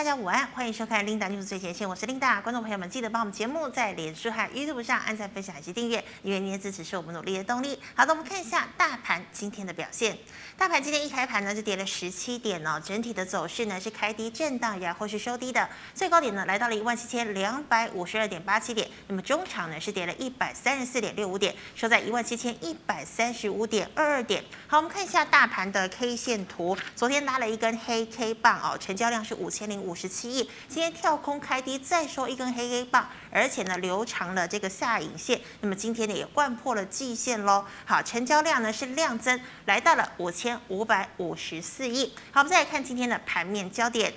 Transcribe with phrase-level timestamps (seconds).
[0.00, 2.40] 大家午安，欢迎收看 Linda News 最前线，我是 Linda。
[2.40, 7.78] 观众朋友们，记得帮我们节目在脸书和 YouTube 上按赞、分享以及订阅，因为您的支持是我们努力的动力。
[7.94, 10.16] 好的，我们看一下大盘今天的表现。
[10.56, 18.88] 大盘今天一开盘呢，就跌了十七点哦，整体的走势呢是开低震荡，然后是收低的，最高点呢来到了一万七千两百五十二点八七点。
[19.06, 24.42] 那么中场呢是跌了一百三十四点六五点，收在一万七千一百三十五点二二点。
[24.66, 29.89] 好，我们看一下大盘的 K 线图，昨天拉了一根黑 K 棒哦，成交量是五千零五。
[29.90, 37.64] 五十七亿，今天跳空开低，再收一根黑黑棒，而且呢留长了这个下影线，那么今天呢也贯破了季线喽。
[37.84, 42.14] 好，成交量呢是量增，来到了五千五百五十四亿。
[42.30, 44.14] 好，我们再来看今天的盘面焦点。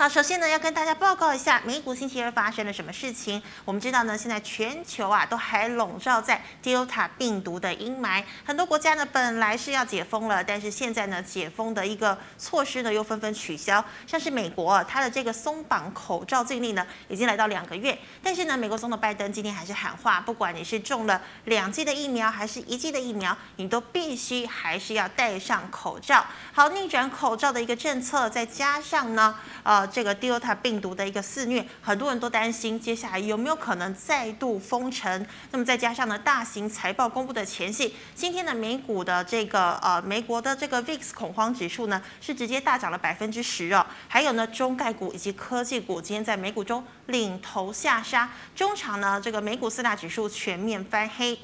[0.00, 3.42] 好，首先呢，要跟大家报告一下美股星期二发生了什么事情。
[3.66, 13.84] 我们知道呢，现在全球啊都还笼罩在 Delta 病毒的阴霾，很多国家呢本来是要解封了，但是现在呢解封的一个措施呢又纷纷取消。
[14.06, 26.24] 像是美国，它的这个松绑口罩禁令呢已经来到两个月，但是呢，美国总统拜登今天还是喊话，不管你是中了两剂的疫苗还是一剂的疫苗，你都必须还是要戴上口罩。
[26.54, 29.89] 好，逆转口罩的一个政策，再加上呢，呃。
[29.90, 35.26] 这个 Delta 病毒的一个肆虐，很多人都担心接下来有没有可能再度封城。
[35.50, 43.84] 那么再加上呢，大型财报公布的前夕，今天的美股的这个呃美国的这个 VIX 恐慌指数呢，是直接大涨了百分之十哦。
[44.06, 51.38] 还有呢，中概股以及科技股今天在美股中领头下杀，中场呢这个美股四大指数全面翻黑。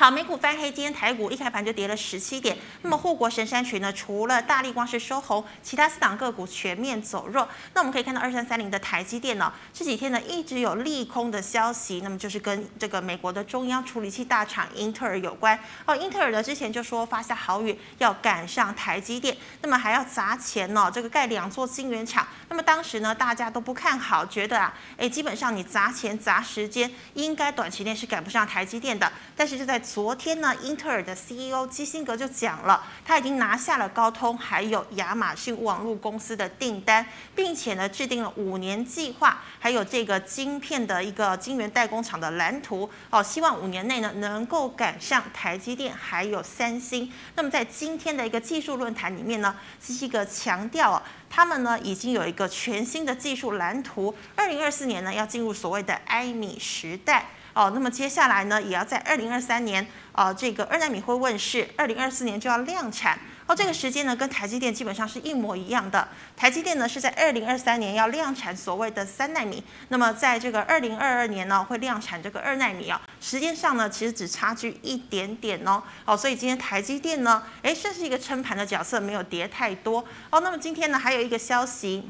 [0.00, 2.56] 好，美股翻黑，今天台股一开盘就跌了十七点。
[2.80, 7.46] 那么护国神山群呢，除了大力光是收红，其他四档个股全面走弱。
[7.74, 15.60] 那我们可以看到二三三零的台积电呢，这几天呢一直有利空的消息，那么就是跟这个美国的中央处理器大厂英特尔有关。
[15.84, 22.26] 哦，英特尔呢之前就说发下豪语要赶上台积电，那么还要砸钱呢，这个盖两座晶圆厂。
[22.48, 29.12] 那么当时呢大家都不看好，觉得啊，哎，基本上你砸钱砸时间，应该短期内是赶不上台积电的。
[29.36, 37.04] 但是就在昨天呢，英特尔的 CEO 基辛格就讲了，他已经拿下了高通还有亚马逊网络公司的订单，
[37.34, 47.12] 并且呢制定了五年计划，还有这个晶片的一个晶圆代工厂的蓝图哦，希望五年内呢能够赶上台积电还有三星。
[47.34, 57.30] 那么在今天的一个技术论坛里面呢，基辛格强调啊，他们呢已经有一个全新的技术蓝图，二零二四年呢要进入所谓的埃米时代。
[57.60, 63.18] 哦，那么接下来呢，也要在二零二三年，呃，这个二奈米会问世，二零二四年就要量产。
[63.46, 66.08] 哦，这个时间呢，跟台积电基本上是一模一样的。
[66.34, 72.98] 台积电呢是在二零二三年要量产所谓的三奈米，那么在这个二零二二年呢会量产这个二奈米啊。
[73.20, 75.82] 时间上呢，其实只差距一点点哦。
[76.06, 80.02] 哦，所以今天台积电呢，诶，算是一个撑盘的角色，没有跌太多。
[80.30, 82.08] 哦，那么今天呢，还有一个消息。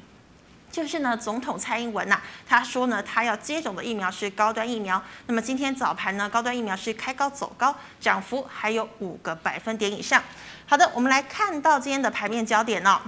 [0.70, 5.02] 就是呢，总统蔡英文呐、他说呢，他要接种的疫苗是高端疫苗。
[5.26, 10.22] 那么今天早盘呢，高端疫苗是开高走高，涨幅还有五个百分点以上。
[10.66, 13.00] 好的，我们来看到今天的盘面焦点哦。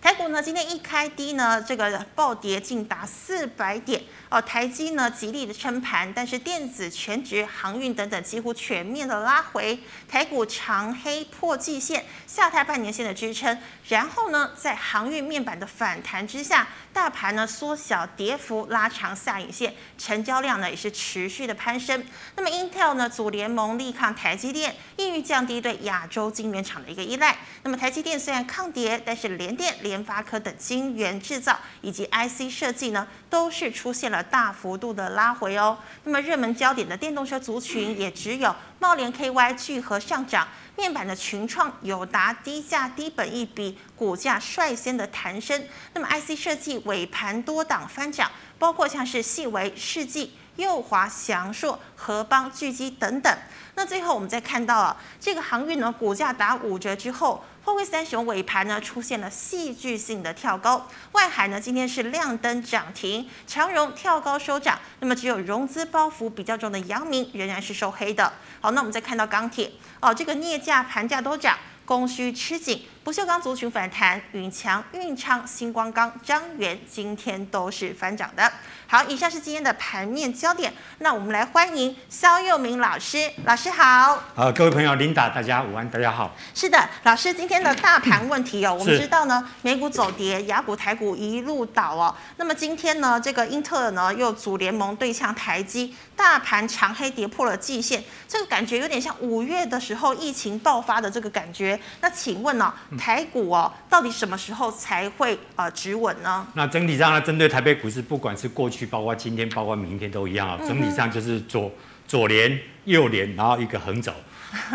[0.00, 4.02] 台股呢，今天一开低呢，这个暴跌竟达四百点
[4.40, 9.78] 台积呢极力的撑盘，但是电子、全职、航运等等几乎全面的拉回。
[10.08, 13.58] 台股长黑破季线，下探半年线的支撑。
[13.88, 22.04] 然后呢，在航运面板的反弹之下，大盘呢缩小跌幅，拉长下影线，成交量呢也是持续的攀升。
[22.34, 27.36] 那么 Intel 呢组联盟力抗台积电，意欲降低对亚洲晶圆厂的一个依赖。
[27.62, 35.78] 那么台积电虽然抗跌，但是联电联发科等晶圆制造以及 IC 设计呢，都是出现了大幅度的拉回哦。
[36.04, 45.64] 那么热门焦点的电动车族群也只有茂联 KY 聚合上涨，面板的群创、有达低价低本一比，股价率先的弹升。
[45.94, 53.38] 那么 IC 设计尾盘多档翻涨，包括像是细微、世纪、右华、祥硕、合邦、聚基等等。
[53.74, 57.42] 那最后我们再看到啊，这个航运呢，股价打五折之后。
[57.66, 68.32] 货柜三雄尾盘呢出现了戏剧性的跳高，外海呢今天是亮灯涨停，长荣跳高收涨，那么只有融资包袱比较重的阳明仍然是收黑的。
[68.60, 72.86] 好，那我们再看到钢铁哦，这个镍价盘价都涨，供需吃紧。
[73.02, 78.52] 不锈钢族群反弹，允强、运昌、星光钢、张源今天都是翻涨的。
[78.88, 80.72] 好，以上是今天的盘面焦点。
[80.98, 84.22] 那我们来欢迎肖佑明老师，老师好。
[84.32, 86.32] 好，各位朋友，琳达，大家午安，大家好。
[86.54, 92.14] 是的，老师，今天的大盘问题哦， 我们知道呢，美股走跌，雅股、台股一路倒哦。
[92.36, 101.78] 那么今天呢，这个英特尔呢又组联盟对呛台积，大盘长黑跌破了季线，这个感觉有点像五月的时候疫情爆发的这个感觉。
[102.00, 102.96] 那请问呢、哦？
[102.96, 106.46] 台股哦，到底什么时候才会呃止稳呢？
[106.54, 110.58] 那整体上呢，针对台北股市，不管是过去，包括今天，包括明天都一样啊。
[110.66, 111.72] 整体上就是左
[112.06, 114.12] 左连右连，然后一个横轴。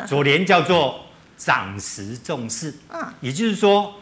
[0.07, 1.05] 左连叫做
[1.37, 3.95] 涨时重视，嗯，也就是说，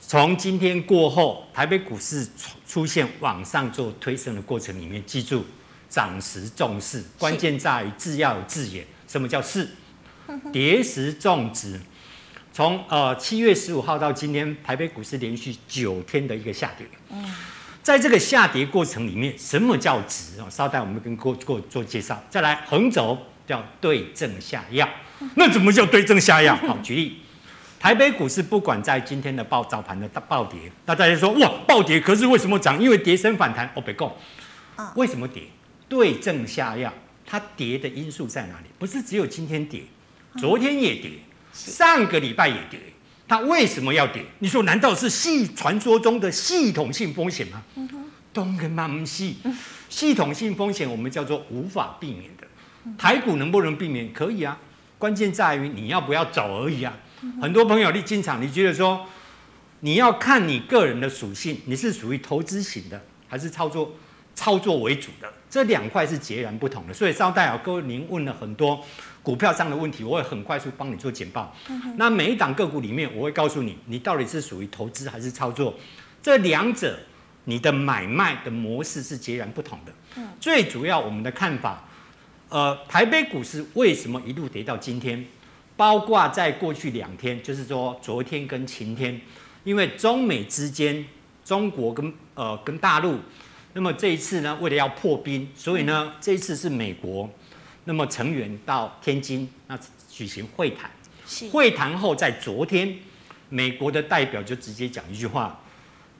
[0.00, 2.26] 从今天过后，台北股市
[2.66, 5.44] 出现往上做推升的过程里面，记住
[5.88, 8.84] 涨时重视，关键在于字要有字眼。
[9.06, 9.68] 什么叫势？
[10.52, 11.78] 跌时重值。
[12.54, 16.86] 从呃七月十五号到今天，台北股市连续九天的一个下跌。
[17.10, 17.34] 嗯，
[17.82, 20.46] 在这个下跌过程里面，什么叫值啊？
[20.48, 21.36] 稍待，我们跟各位
[21.68, 22.22] 做介绍。
[22.30, 24.88] 再来横轴叫对症下药。
[25.34, 26.54] 那怎么叫对症下药？
[26.56, 27.18] 好，举例，
[27.80, 32.80] 台北股市不管在今天的报早盘的大暴跌，那大家说哇暴跌，可是为什么涨？
[32.80, 33.68] 因为跌升反弹。
[33.74, 34.12] 我别讲，
[34.94, 35.42] 为什么跌？
[35.88, 36.92] 对症下药，
[37.26, 38.66] 它跌的因素在哪里？
[38.78, 39.82] 不是只有今天跌，
[40.38, 41.10] 昨天也跌。
[41.52, 42.80] 上个礼拜也跌，
[43.28, 44.22] 它为什么要跌？
[44.40, 47.62] 你说难道是系传说中的系统性风险吗？
[48.32, 49.32] 当然不是，
[49.88, 52.46] 系统性风险我们叫做无法避免的。
[52.98, 54.12] 台股能不能避免？
[54.12, 54.58] 可以啊，
[54.98, 56.92] 关键在于你要不要走而已啊。
[57.40, 59.06] 很多朋友你进场，你觉得说
[59.80, 63.94] 你要看你个人的属性，你是属于投资型的，还是操作
[64.34, 65.32] 操作为主的？
[65.48, 66.92] 这两块是截然不同的。
[66.92, 68.84] 所以稍待啊，各位您问了很多。
[69.22, 71.54] 股票上的问题，我会很快速帮你做简报。
[71.68, 75.74] 嗯、那每一档个股里面，我会告诉你，你到底是属于投资还是操作。
[76.20, 76.98] 这两者，
[77.44, 79.92] 你的买卖的模式是截然不同的。
[80.16, 81.88] 嗯、最主要我们的看法，
[82.48, 85.24] 呃，台北股市为什么一路跌到今天？
[85.76, 89.20] 包括在过去两天，就是说昨天跟前天，
[89.64, 91.04] 因为中美之间，
[91.44, 93.18] 中国跟呃跟大陆，
[93.72, 97.28] 那么这一次呢，为了要破冰，所以呢，这一次是美国。
[97.84, 100.90] 那么成员到天津那举行会谈，
[101.50, 102.98] 会谈后在昨天，
[103.48, 105.60] 美国的代表就直接讲一句话：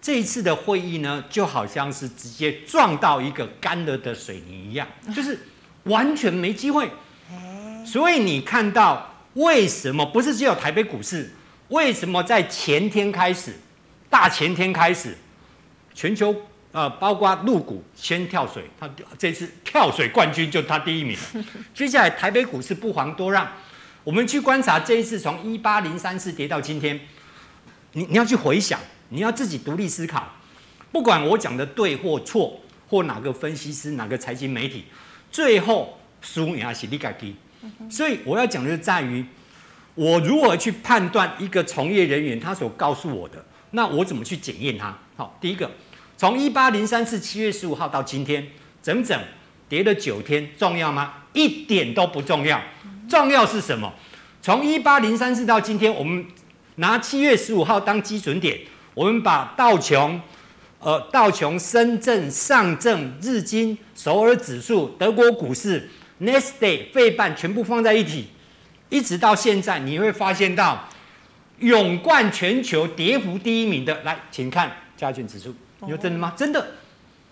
[0.01, 5.39] 这一次的会议呢，就好像是直接撞到一个干了的水泥一样，就是
[5.85, 6.91] 完全没机会。
[7.85, 11.33] 所以你看到为什么不是只有台北股市？
[11.69, 13.55] 为什么在前天开始，
[14.11, 15.17] 大前天开始，
[15.95, 16.35] 全球？
[16.73, 18.89] 呃，包括陆股先跳水，他
[19.19, 21.15] 这次跳水冠军就他第一名。
[21.75, 23.47] 接下来台北股市不遑多让，
[24.03, 26.99] 我们去观察这一次从一八零三四跌到今天，
[27.93, 28.81] 你你要去回想，
[29.11, 30.33] 你要自己独立思考，
[30.91, 32.59] 不管我讲的对或错，
[32.89, 34.87] 或哪个分析师、哪个财经媒体，
[35.31, 37.37] 最后输也是你自己。
[37.91, 39.23] 所以我要讲的是在于，
[39.95, 44.99] 我如何去判断一个从业人员他所告诉我的，那我怎么去检验他？
[45.19, 45.71] 好，第一个。
[46.23, 48.47] 从一八零三四七月十五号到今天，
[48.81, 49.21] 整整
[49.69, 51.15] 跌了九天，重要吗？
[51.33, 52.63] 一点都不重要。
[53.09, 53.93] 重要是什么？
[54.41, 56.25] 从一八零三四到今天，我们
[56.77, 58.57] 拿七月十五号当基准点，
[58.95, 60.21] 我们把道琼、
[60.79, 68.29] 呃道琼、深圳、上证、日经、首尔指数、德国股市、n e s t a y、费半全部放在一起，
[68.91, 70.89] 一直到现在，你会发现到
[71.59, 75.53] 勇冠全球跌幅第一名的，来，请看加权指数。
[75.85, 76.33] 你说真的吗？
[76.37, 76.75] 真的，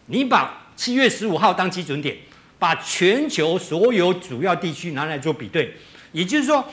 [0.06, 2.16] 你把七月十五号当基准点，
[2.58, 5.74] 把全球所有主要地区拿来做比对，
[6.12, 6.64] 也就是说，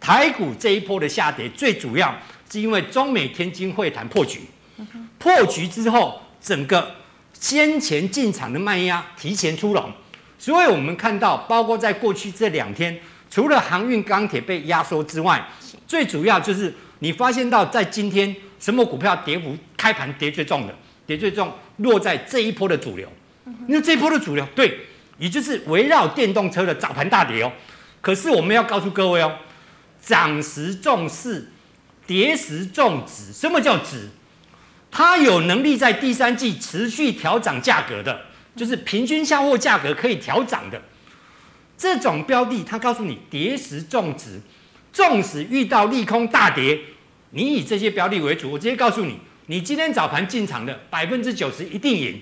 [0.00, 2.14] 台股这一波的下跌，最主要
[2.50, 4.40] 是因为中美天津会谈破局，
[5.18, 6.94] 破局之后，整个
[7.34, 9.92] 先前进场的卖压提前出笼，
[10.38, 12.98] 所以我们看到，包括在过去这两天，
[13.30, 15.46] 除了航运、钢铁被压缩之外，
[15.86, 20.74] 最主要就是你发现到在今天什么股票跌幅开盘跌最重的。
[21.06, 23.08] 跌最重落在这一波的主流，
[23.68, 24.80] 那这一波的主流对，
[25.18, 27.52] 也就是围绕电动车的早盘大跌哦。
[28.00, 29.36] 可是我们要告诉各位哦，
[30.02, 31.50] 涨时重视，
[32.06, 33.32] 跌时重值。
[33.32, 34.08] 什么叫值？
[34.90, 38.22] 它有能力在第三季持续调涨价格的，
[38.56, 40.82] 就是平均销货价格可以调涨的
[41.78, 42.64] 这种标的。
[42.64, 44.40] 它告诉你跌时重值，
[44.92, 46.80] 纵使遇到利空大跌，
[47.30, 48.50] 你以这些标的为主。
[48.50, 49.20] 我直接告诉你。
[49.46, 52.20] 你今天早盘进场的百分之九十一定赢，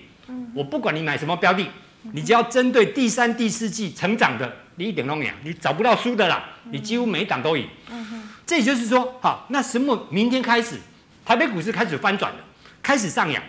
[0.55, 1.67] 我不管你买什么标的，
[2.13, 7.67] 你只要针对第三、第四季成长的，你一点都赢，你找不到输的啦，你几乎每一档都赢。
[8.47, 10.07] 这也就是说，好，那什么？
[10.11, 10.79] 明天开始，
[11.25, 12.39] 台北股市开始翻转了，
[12.83, 13.43] 开始上扬。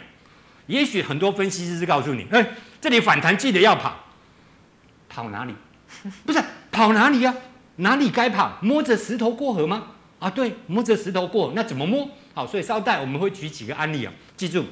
[0.68, 2.48] 也许很多分析师是告诉你，哎，
[2.80, 4.06] 这里反弹记得要跑，
[5.10, 5.54] 跑哪里？
[6.26, 6.42] 不是
[6.72, 7.36] 跑哪里呀？
[7.78, 8.58] 哪里该跑？
[8.62, 9.88] 摸着石头过河吗？
[10.20, 12.10] 啊，对，摸着石头过，那怎么摸？
[12.34, 14.14] 好，所以稍待，我们会举几个案例啊。
[14.36, 14.66] 记住，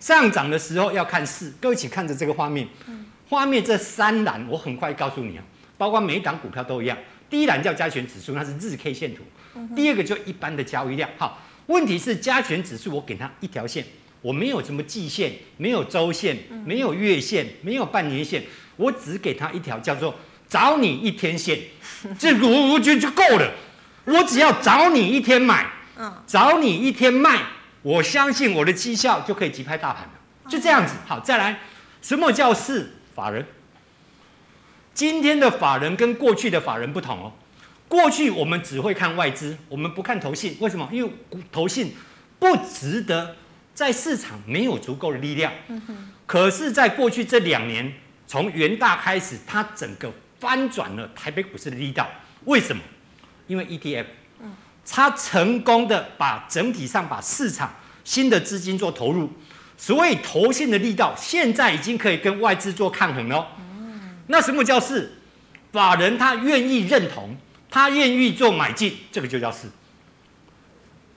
[0.00, 2.68] 上涨的时候要看势，各位一起看着这个画面。
[3.28, 5.44] 画面这三栏，我很快告诉你啊，
[5.76, 6.96] 包括每一档股票都一样。
[7.28, 9.22] 第一栏叫加权指数，那是日 K 线图。
[9.74, 11.10] 第二个就一般的交易量。
[11.18, 13.84] 好，问题是加权指数，我给它一条线，
[14.22, 18.44] 我没有什么季线，没有周线，没有月线，没有半年线，
[18.76, 20.14] 我只给它一条叫做
[20.48, 21.58] 找你一天线，
[22.18, 23.52] 这个我我觉得就够了。
[24.06, 25.66] 我只要找你一天买，
[26.26, 27.42] 找你一天卖，
[27.82, 30.10] 我相信我的绩效就可以击败大盘了。
[30.48, 30.94] 就这样子。
[31.06, 31.58] 好，再来，
[32.00, 33.44] 什么叫是法人？
[34.94, 37.32] 今天的法人跟过去的法人不同哦。
[37.88, 40.56] 过去我们只会看外资，我们不看投信。
[40.60, 40.88] 为什么？
[40.92, 41.12] 因为
[41.52, 41.94] 投信
[42.38, 43.36] 不值得，
[43.74, 45.52] 在市场没有足够的力量。
[46.26, 47.92] 可是，在过去这两年，
[48.26, 52.08] 从元大开始，它整个翻转了台北股市的力道。
[52.44, 52.82] 为什么？
[53.46, 54.06] 因为 ETF，
[54.88, 57.74] 它成功的把整体上把市场
[58.04, 59.30] 新的资金做投入，
[59.76, 63.48] 所以投信的力道现在已经可以跟外资做抗衡了。
[64.28, 65.12] 那什么叫是？
[65.72, 67.36] 法人他愿意认同，
[67.70, 69.68] 他愿意做买进，这个就叫是。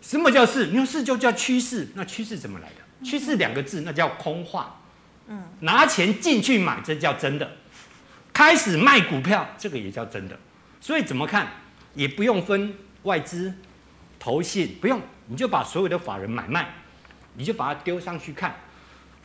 [0.02, 0.68] 什么叫是？
[0.68, 3.06] 你说是就叫趋势，那趋势怎么来的？
[3.06, 4.82] 趋势两个字，那叫空话。
[5.28, 7.50] 嗯，拿钱进去买，这叫真的。
[8.34, 10.38] 开始卖股票，这个也叫真的。
[10.82, 11.48] 所以怎么看，
[11.94, 13.54] 也不用分外资、
[14.20, 16.74] 投信，不用，你就把所有的法人买卖，
[17.36, 18.56] 你就把它丢上去看，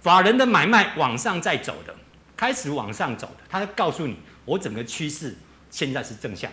[0.00, 1.94] 法人的买卖往上在走的。
[2.36, 5.36] 开始往上走的，他告诉你，我整个趋势
[5.70, 6.50] 现在是正向。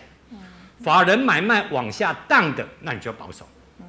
[0.80, 3.48] 法人买卖往下荡的，那你就要保守，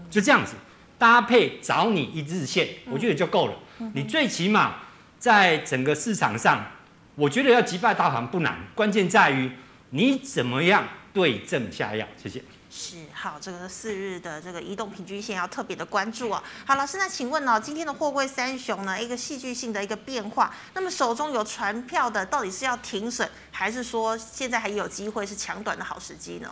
[0.10, 0.56] 就这样子
[0.98, 3.54] 搭配找你一日线，我觉得就够了。
[3.94, 4.78] 你最起码
[5.20, 6.66] 在整个市场上，
[7.14, 9.52] 我觉得要击败大盘不难，关键在于
[9.92, 12.08] 你怎么样对症下药。
[12.22, 12.42] 谢谢。
[12.76, 16.42] 是好，这个四日的这个移动平均线要特别的关注哦。
[16.66, 26.50] 好，老师，那请问呢、哦，今天的货柜三雄呢，一个戏剧性的一个变化，那么手中有船票的，到底是要停损，还是说现在还有机会是抢短的好时机呢？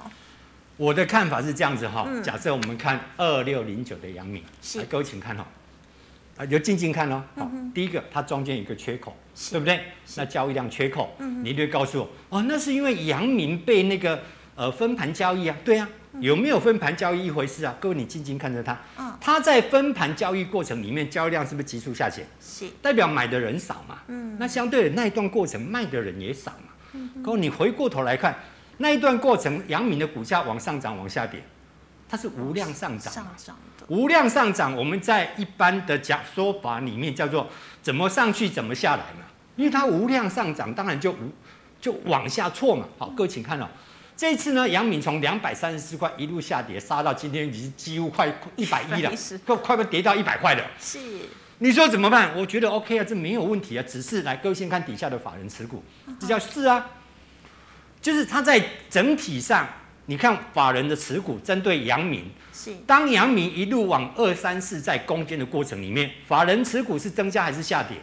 [0.78, 5.44] 我的看法是这样子哈、哦，嗯、假设我们看二六零九的阳明，是各位请看哈、
[6.38, 7.24] 哦，啊，就静静看哦。
[7.36, 9.16] 好，嗯、第一个它中间有一个缺口，
[9.50, 9.86] 对不对？
[10.18, 14.22] 那交易量缺口，嗯、你就会告诉我，哦，那是因为阳明被那个
[14.62, 15.90] 呃分盘交易啊，对啊。
[16.20, 17.74] 有没有分盘交易一回事啊？
[17.80, 18.78] 各位，你静静看着它，
[19.20, 22.28] 它在分盘交易过程里面，交易量是不是急速下减？
[22.40, 24.00] 是，代表买的人少嘛？
[24.08, 26.74] 嗯，那相对的那一段过程卖的人也少嘛？
[26.94, 28.36] 嗯，各位，你回过头来看
[28.78, 31.42] 那一段过程，阳明的股价往上涨，往下跌，
[32.08, 33.12] 它是无量上涨。
[33.12, 37.48] 上涨的无量上涨，我们在一般的讲说法里面叫做
[37.82, 39.26] 怎么上去怎么下来嘛？
[39.56, 41.32] 因为它无量上涨，当然就无
[41.80, 42.86] 就往下错嘛。
[43.00, 43.68] 好，各位请看哦。
[44.22, 49.12] 这一次呢，阳明从两百三十四块一路下跌，杀到今天已经几乎快一百一了，
[49.44, 50.64] 快快快跌到一百块了。
[50.80, 51.00] 是，
[51.58, 52.38] 你说怎么办？
[52.38, 53.84] 我觉得 OK 啊，这没有问题啊。
[53.88, 55.84] 只是来，各位先看底下的法人持股，
[56.20, 56.88] 这叫是啊，
[58.00, 59.68] 就是它在整体上，
[60.06, 67.98] 你看法人的持股针对阳明，是当阳明一路往二三四在攻坚的过程里面，法人持股是增加还是下跌？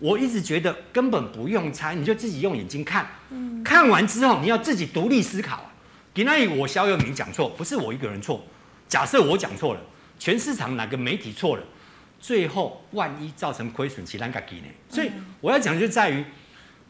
[0.00, 0.08] 嗯。
[0.08, 3.06] 我一直觉得根本不用猜，你就自己用眼睛看。
[3.30, 5.70] 嗯、看完之后，你要自己独立思考。
[6.12, 8.44] 给那里我萧友明讲错，不是我一个人错。
[8.88, 9.80] 假设我讲错了，
[10.18, 11.62] 全市场哪个媒体错了，
[12.18, 14.66] 最后万一造成亏损，其他该给呢？
[14.88, 16.24] 所以我要讲就在于，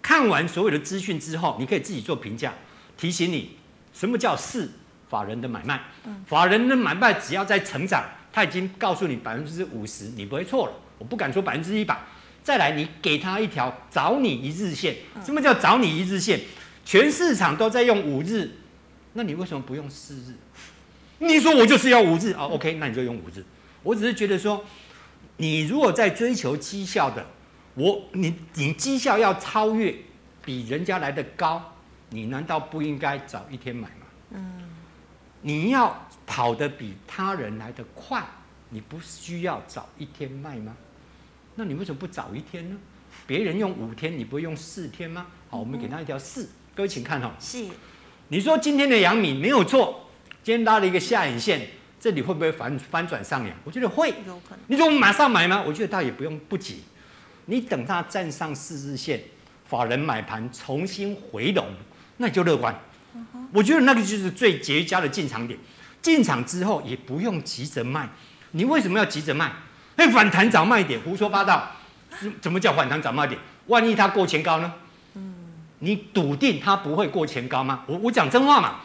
[0.00, 2.54] 看完所有的资讯之后，你可以自己做评价。
[2.96, 3.56] 提醒你，
[3.92, 4.70] 什么叫是
[5.10, 5.82] 法人的买卖？
[6.26, 8.02] 法人的买卖只要在成长，
[8.32, 10.72] 他已经告诉你百分之五十，你不会错了。
[10.96, 11.98] 我不敢说百分之一百。
[12.42, 14.96] 再来，你给他一条找你一日线。
[15.24, 16.40] 什么叫找你一日线？
[16.84, 18.50] 全市场都在用五日，
[19.12, 20.34] 那你为什么不用四日？
[21.18, 23.44] 你说我就是要五日啊？OK，那你就用五日。
[23.82, 24.64] 我只是觉得说，
[25.36, 27.26] 你如果在追求绩效的，
[27.74, 29.94] 我你你绩效要超越
[30.42, 31.74] 比人家来的高，
[32.08, 34.06] 你难道不应该早一天买吗？
[34.30, 34.62] 嗯，
[35.42, 38.24] 你要跑得比他人来的快，
[38.70, 40.74] 你不需要早一天卖吗？
[41.60, 42.76] 那你为什么不早一天呢？
[43.26, 45.26] 别人用五天，你不会用四天吗？
[45.50, 46.48] 好，我们给他一条四。
[46.74, 47.66] 各位请看哦，是。
[48.28, 50.08] 你说今天的阳明没有错，
[50.42, 51.68] 今天拉了一个下影线，
[52.00, 53.54] 这里会不会反翻转上扬？
[53.62, 54.60] 我觉得会，有可能。
[54.68, 55.62] 你说我们马上买吗？
[55.66, 56.82] 我觉得倒也不用不急，
[57.44, 59.20] 你等它站上四日线，
[59.66, 61.66] 法人买盘重新回笼，
[62.16, 62.74] 那就乐观。
[63.52, 65.60] 我觉得那个就是最绝佳的进场点。
[66.00, 68.08] 进场之后也不用急着卖，
[68.52, 69.52] 你为什么要急着卖？
[69.96, 71.70] 那反弹早卖点，胡说八道。
[72.40, 73.40] 怎么叫反弹早卖点？
[73.66, 74.72] 万一它过前高呢？
[75.14, 75.34] 嗯，
[75.78, 77.84] 你笃定它不会过前高吗？
[77.86, 78.80] 我我讲真话嘛。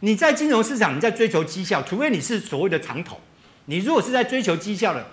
[0.00, 3.20] 你在金融市场，你在追求绩效，除非你是所谓的长头。
[3.66, 5.06] 你如果是在追求绩效的，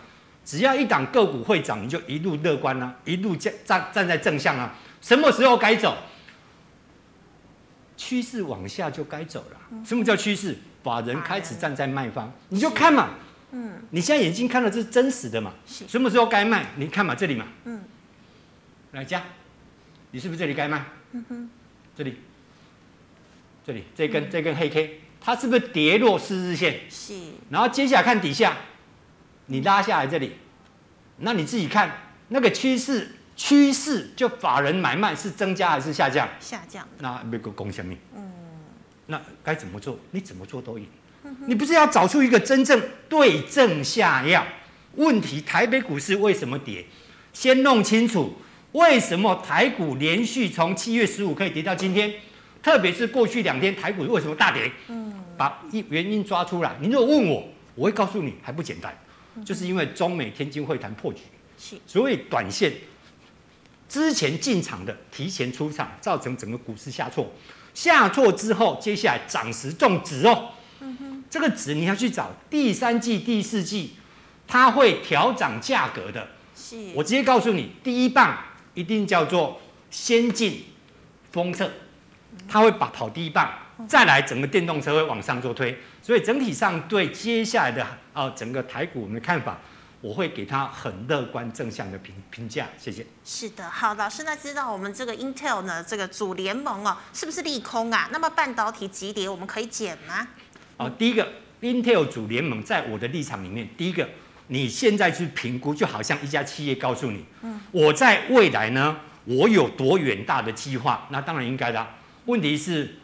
[0.46, 4.74] 只要一档个股会涨，你就一路乐观啊，一路站站站在正向啊。
[5.02, 5.98] 什么时候该走？
[7.96, 9.84] 趋势往下就该走了。
[9.84, 10.58] 什么叫趋势？
[10.84, 13.10] 法人开始站在卖方，你就看嘛。
[13.52, 15.54] 嗯，你现在眼睛看到这是真实的嘛？
[15.66, 16.68] 什么时候该卖？
[16.76, 17.48] 你看嘛，这里嘛。
[17.66, 17.82] 嗯，
[18.92, 19.24] 来加，
[20.12, 20.86] 你是不是这里该卖？
[21.12, 21.50] 嗯哼，
[21.96, 22.18] 这里，
[23.66, 26.82] 这里这根这根黑 K，它是不是跌落四日线？
[26.90, 27.14] 是。
[27.50, 28.58] 然后接下来看底下，
[29.46, 30.34] 你拉下来这里，
[31.18, 31.92] 那你自己看
[32.30, 33.12] 那个趋势。
[33.40, 36.28] 趋势就法人买卖是增加还是下降？
[36.40, 36.88] 下降。
[36.98, 37.96] 那没个功效命。
[38.16, 38.32] 嗯。
[39.06, 40.00] 那该怎么做？
[40.10, 40.88] 你怎么做都赢。
[41.28, 44.46] 嗯、哼你不是要找出一个真正对症下药？
[44.96, 46.86] 问题台北股市为什么跌？
[47.34, 48.34] 先弄清楚
[48.72, 52.14] 为什么台股连续从七月十五可以跌到今天，
[52.64, 54.72] 特别是过去两天台股为什么大跌？
[54.88, 55.14] 嗯。
[55.38, 56.76] 把一原因抓出来。
[56.82, 58.92] 你如果问我，我会告诉你还不简单，
[59.36, 61.22] 嗯、哼就是因为中美天津会谈破局，
[61.60, 62.74] 是所以短线。
[63.88, 67.32] 之前进场的提前出场，造成整个股市下挫。
[67.74, 70.50] 下挫之后，接下来涨时重值哦。
[71.30, 73.96] 这个值你要去找第三季、第四季，
[74.48, 76.28] 它会调涨价格的。
[76.56, 78.38] 是，我直接告诉你，第一棒
[78.74, 80.66] 一定叫做先进
[81.32, 81.70] 封测，
[82.48, 83.52] 它会把跑第一棒，
[83.88, 85.78] 再来整个电动车会往上做推。
[86.02, 89.60] 所以整体上对接下来的啊整个台股我们的看法。
[90.00, 93.04] 我会给他很乐观正向的评评价，谢谢。
[93.26, 98.08] 是的，好，老师，那知道我们这个 Intel 呢，这个主联盟哦，是不是利空啊？
[98.12, 100.28] 那么半导体急跌，我们可以减吗？
[100.78, 101.28] 啊，第一个
[101.62, 104.08] Intel 主联盟，在我的立场里面，第一个，
[104.48, 111.86] 你现在去评估，就好像一家企业告诉你，嗯，我在未来呢，我有多远大的计划，那当然应该的。
[112.26, 112.96] 问题是，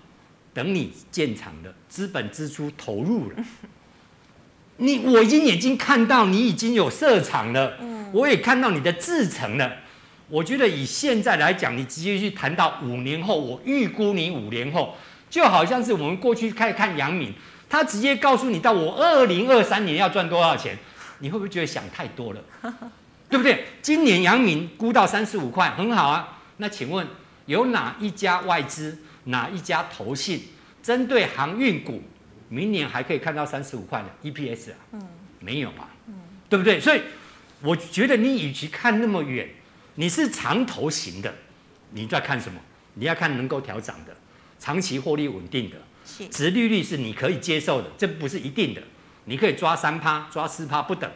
[0.53, 3.38] 等你建厂的资本支出投入了。
[4.77, 9.72] 你我已经眼睛看到你已经有设厂了，嗯，我也看到你的制程了。
[10.30, 14.96] 我觉得以现在来讲，你直接去谈到五年后，我预估你五年后，
[15.30, 17.32] 就好像是我们过去开始看阳明，
[17.74, 20.77] 他直接告诉你到我二零二三年要赚多少钱，
[21.18, 22.39] 你会不会觉得想太多了？
[23.27, 23.65] 对不对？
[23.82, 26.38] 今年阳明估到三十五块，很好啊。
[26.58, 27.08] 那请问
[27.48, 30.50] 有哪一家外资，哪一家投信
[30.83, 32.00] 针对航运股？
[32.48, 34.77] 明年还可以看到三十五块的 EPS 啊？
[34.92, 35.01] 嗯，
[35.40, 35.90] 没有吧？
[36.05, 36.14] 嗯，
[36.48, 36.79] 对不对？
[36.79, 37.01] 所以
[37.64, 39.50] 我觉得你与其看那么远，
[39.96, 41.33] 你是长头型的，
[41.90, 42.59] 你在看什么？
[42.94, 44.16] 你要看能够调涨的，
[44.59, 48.81] 长期获利稳定的，是，殖利率是你可以接受的，这不是一定的，
[49.25, 51.09] 你可以抓三趴，抓四趴不等。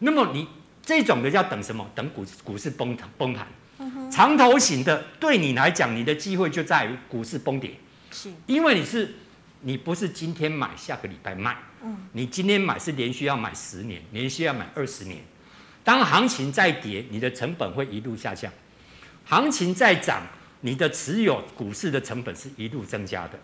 [0.00, 0.46] 那么你
[0.82, 1.88] 这种的要等什么？
[1.94, 3.46] 等股股市崩崩盘。
[3.78, 7.72] 嗯，长头型的对你来讲，你的机会就在于股市崩跌，
[8.10, 9.14] 是因为你是。
[9.62, 11.56] 你不是今天买，下个礼拜卖。
[11.82, 15.18] 嗯，你今天买是连续要买十年，连续要买二十年。
[15.82, 18.48] 当行情在跌，你的成本会一路下降；
[19.24, 20.22] 行情在涨，
[20.60, 23.36] 你的持有股市的成本是一路增加的。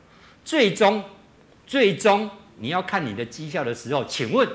[0.44, 1.02] 最终，
[1.66, 4.48] 最终你要看你的绩效的时候，请问，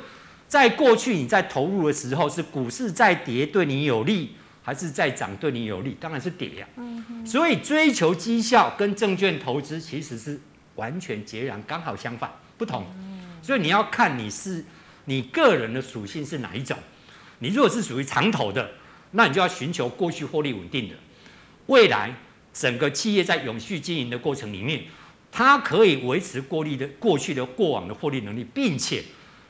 [0.47, 5.97] 在过去你在投入的时候，是股市在跌对你有利，还是在涨对你有利？
[5.99, 6.67] 当然是跌呀。
[6.77, 7.25] 嗯。
[7.25, 10.39] 所以追求绩效跟证券投资其实是。
[10.75, 12.85] 完全截然，刚好相反，不同。
[13.41, 14.63] 所以你要看你是
[15.05, 16.77] 你个人的属性是哪一种。
[17.39, 18.71] 你如果是属于长投的，
[19.11, 20.95] 那你就要寻求过去获利稳定的。
[21.65, 22.15] 未来
[22.53, 24.85] 整个企业在永续经营的过程里面，
[25.31, 29.03] 它可以维持过利的过去的过往的获利能力，并且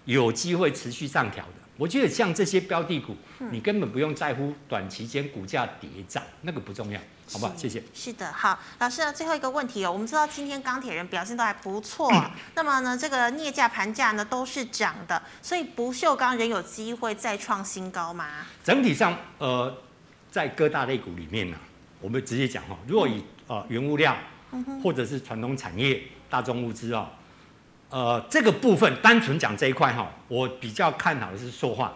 [0.05, 1.53] 有机会持续上调的。
[1.77, 3.15] 我觉得像这些标的股，
[3.51, 6.99] 你根本不用在乎短期间股价跌涨，那个不重要。
[7.31, 7.81] 好吧，谢谢。
[7.93, 9.91] 是的，好，老师呢，最后一个问题哦。
[9.91, 12.11] 我们知道今天钢铁人表现都还不错，
[12.55, 18.47] 那么呢，这个镍价盘价呢都是涨的，所以不锈钢仍有机会再创新高吗？
[18.63, 19.77] 整体上，呃，
[20.31, 21.57] 在各大类股里面呢，
[22.01, 24.17] 我们直接讲哈，如果以呃原物料，
[24.83, 27.11] 或者是传统产业、大众物资啊，
[27.89, 31.93] 呃，这个部分单纯讲这一块哈，我比较看好的是塑化，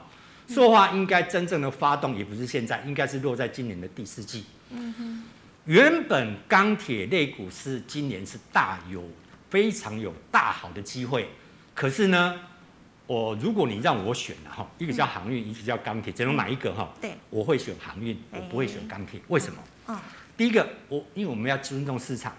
[0.48, 4.46] 塑化应该真正的发动也不是现在，应该是落在今年的第四季。
[4.70, 5.24] 嗯哼，
[5.66, 9.04] 原本钢铁类股是今年是大有
[9.50, 11.30] 非常有大好的机会，
[11.76, 12.40] 可是呢，
[13.06, 16.92] 我如果你让我选了哈，一个叫航运，一个叫钢铁，只能买一个哈。
[17.00, 19.20] 对，我会选航运，我不会选钢铁。
[19.28, 19.60] 为什么？
[19.90, 20.00] 嗯，
[20.36, 22.34] 第一个，我因为我们要尊重市场，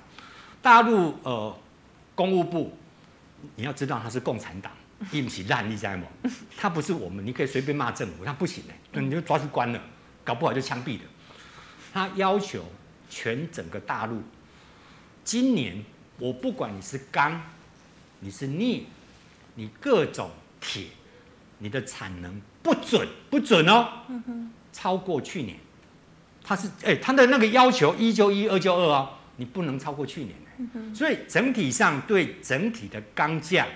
[0.64, 1.54] 大陆呃，
[2.14, 2.74] 公务部
[3.54, 4.72] 你要知道他是共产党，
[5.12, 6.04] 一起烂你知道吗？
[6.56, 9.80] 他不是我们，你可以随便骂政府，他不行的，你就抓去关了，
[10.24, 11.04] 搞不好就枪毙的。
[11.92, 12.64] 他要求
[13.10, 14.22] 全整个大陆，
[15.22, 15.84] 今年
[16.18, 17.38] 我不管你是钢，
[18.20, 18.86] 你是镍，
[19.56, 20.30] 你各种
[20.62, 20.86] 铁，
[21.58, 23.86] 你的产能不准不准哦，
[24.72, 25.58] 超过去年，
[26.42, 30.34] 他是哎、他的那个要求一就一，二就二哦，你不能超过去年。
[30.58, 33.66] 嗯、所以整体上对整体的钢价，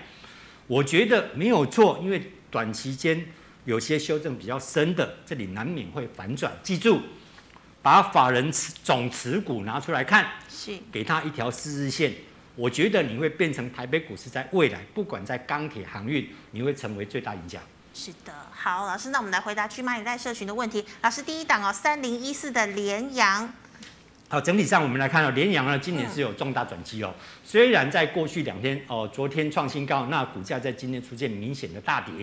[0.67, 3.25] 我觉得没有错，因为短期间
[3.65, 6.51] 有些修正比较深的，这里难免会反转。
[6.63, 7.01] 记住，
[7.81, 12.13] 把法人持总持股拿出来看，是给他一条四日线，
[12.55, 17.59] 我觉得你会变成台北股市在未来，不管在钢铁、航运，你会成为最大赢家。
[17.93, 20.85] 是的，好，老师，那我们来回答聚码里社群的问题。
[21.01, 23.51] 老师，第一档哦，三零一四的联阳。
[24.31, 27.11] 好，整体上我们来看到联阳呢，今年是有重大转机哦。
[27.43, 32.13] 虽然在过去两天哦，昨天创新高，那股价在今天出现明显的大跌。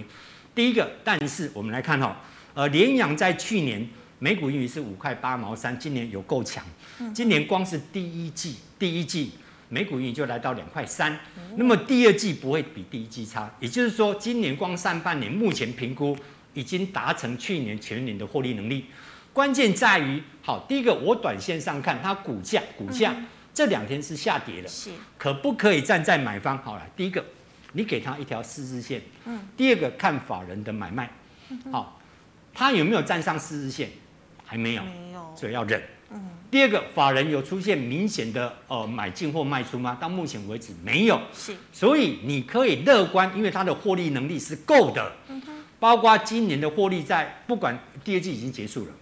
[0.54, 2.16] 第一个，但是我们来看哈，
[2.54, 3.84] 呃，联阳在去年
[4.20, 6.64] 每股盈余是五块八毛三，今年有够强。
[7.12, 9.32] 今年光是第一季，第一季
[9.68, 11.18] 每股盈余就来到两块三，
[11.56, 13.52] 那么第二季不会比第一季差。
[13.58, 16.16] 也就是说，今年光上半年目前评估
[16.54, 18.84] 已经达成去年全年的获利能力。
[19.36, 23.14] 关键在于，好，第一个，我短线上看它股价，股价
[23.52, 26.56] 这两天是下跌的，是，可不可以站在买方？
[26.56, 27.22] 好了，第一个，
[27.74, 31.10] 你给它一条四日线，嗯，第二个看法人的买卖，
[31.70, 32.00] 好，
[32.54, 33.90] 它有没有站上四日线？
[34.42, 39.98] 还没有，没有，所以要忍，嗯，第二个，法人有出现明显的呃买进或卖出吗？
[40.00, 48.92] 到目前为止没有，是，所以你可以乐观，因为它的获利能力是够的，嗯哼，包括今年的获利在不管第二季已经结束了。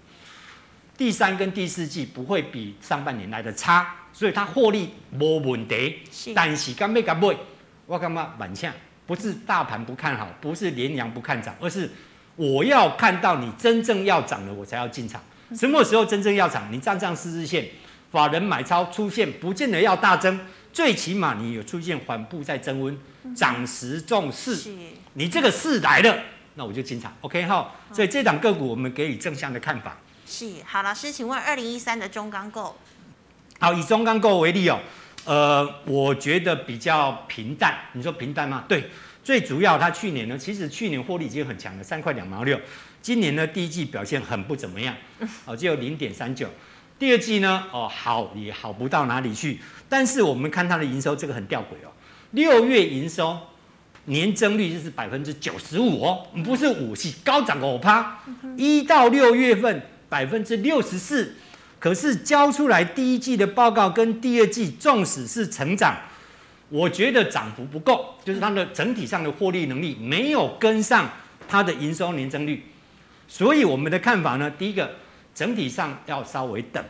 [0.97, 5.99] 第三跟第四季不会比上半年来的差，所以它获利没问题。
[6.11, 7.37] 是，但是干咩干买，
[7.87, 8.73] 我干嘛蛮像？
[9.07, 11.91] 不是大盘不看好，不是连阳不看涨，而是
[12.37, 15.21] 我要看到你真正要涨了，我才要进场。
[15.55, 16.69] 什么时候真正要涨？
[16.73, 17.67] 你站上四日线，
[18.11, 20.41] 法人买超出现，不见得要大增，
[20.73, 22.97] 最起码你有出现缓步在增温，
[23.35, 24.71] 涨时重视，
[25.13, 26.17] 你这个势来了，
[26.55, 27.13] 那我就进场。
[27.21, 29.97] OK 哈，所以这档个股我们给予正向的看法。
[30.27, 32.75] 是，好，老师，请问二零一三的中钢构，
[33.61, 34.81] 好，以中钢构为例哦，
[35.25, 37.79] 呃，我觉得比较平淡。
[37.93, 38.65] 你说平淡吗？
[38.67, 38.91] 对，
[39.23, 42.59] 最主要它去年呢，其实去年获利已经很强了，三块两毛六。
[43.03, 44.97] 今年呢，第一季表现很不怎么样，
[45.45, 46.49] 哦，只有零点三九。
[46.99, 49.61] 第二季呢，哦，好也好不到哪里去。
[49.91, 51.93] 但是我们看它的营收，这个很吊诡哦，
[52.31, 53.39] 六月营收
[54.07, 58.21] 年增率就是百分之九十五哦，不是五，是高涨五趴。
[58.57, 59.83] 一到六月份。
[60.15, 61.35] 百分之六十四，
[61.81, 65.97] 可是交出来第一季的报告跟第二季，纵使是成长，
[66.69, 71.11] 我觉得涨幅不够，就是它的整体上的获利能力没有跟上
[71.49, 72.63] 它的营收年增率，
[73.27, 74.89] 所以我们的看法呢，第一个
[75.35, 76.85] 整体上要稍微等，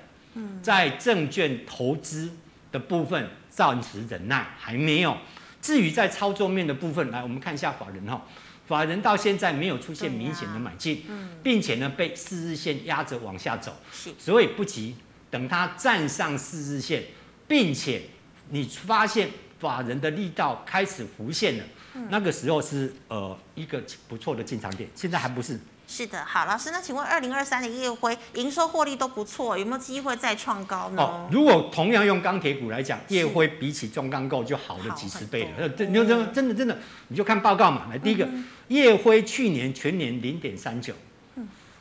[0.60, 2.30] 在证券投资
[2.70, 5.16] 的部分暂时忍耐，还没有。
[5.62, 8.22] 至于在操作面的部分，来我们看一下法人哈。
[8.66, 14.96] 法人到现在没有出现明显的买进，嗯，并且呢被四日线压着往下走，是，所以不急，
[15.30, 17.02] 等它站上四日线，
[17.46, 18.02] 并且
[18.50, 21.64] 你发现法人的力道开始浮现了，
[22.08, 25.58] 那个时候是呃一个不错的进场点，现在还不是。
[25.86, 31.02] 是的，好，老师，那请问二零二三的烨辉营收获利都不错，有没有机会再创高呢？
[31.02, 35.50] 哦，如果同样用钢铁股来讲，烨辉比起中钢构就好了几十倍了。
[35.58, 36.76] 呃，真真的真的，
[37.08, 37.86] 你就看报告嘛。
[37.90, 38.26] 来，第一个，
[38.68, 40.94] 烨辉去年全年零点三九，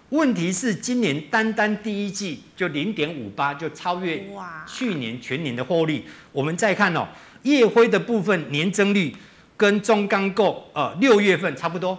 [0.09, 4.29] 问题是今年单单第一季就零点五八，就超越
[4.67, 6.05] 去年全年的获利。
[6.33, 7.07] 我们再看哦，
[7.43, 9.15] 烨辉的部分年增率
[9.55, 11.97] 跟中钢构呃六月份差不多，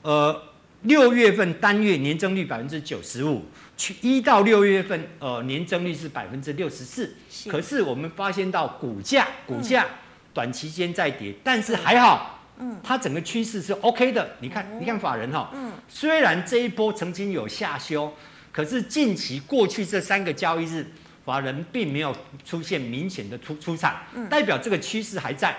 [0.00, 0.47] 呃。
[0.82, 3.44] 六月份单月年增率百分之九十五，
[3.76, 7.14] 去一到六月份，呃，年增率是百分之六十四。
[7.50, 9.84] 可是我们发现到股价，股价
[10.32, 14.36] 短期间在跌，但是还好，嗯，它整个趋势是 OK 的。
[14.40, 18.14] 你看，你看法人哈，嗯，虽然这一波曾经有下修，
[18.52, 20.86] 可是近期过去这三个交易日，
[21.24, 23.96] 法人并没有出现明显的出出场，
[24.30, 25.56] 代表这个趋势还在。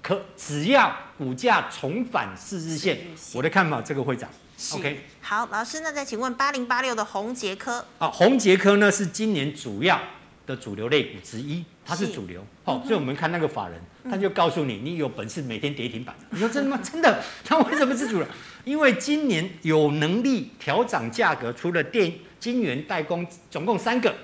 [0.00, 2.98] 可只要股价重返四日线，
[3.34, 4.28] 我的看法，这个会涨。
[4.74, 10.00] OK，好，老师，那再请问八零八六的红杰科啊，红杰科呢是今年主要
[10.46, 12.44] 的主流类股之一，它是主流。
[12.64, 16.14] 好、嗯，所以我们看那个法人，他就告诉你，你有本事每天跌停板。
[16.30, 16.78] 你说真的吗？
[16.84, 18.28] 真的， 他为什么是主流？
[18.64, 24.14] 因为今年有能力调涨价格，除了电晶圆代工，总共三个。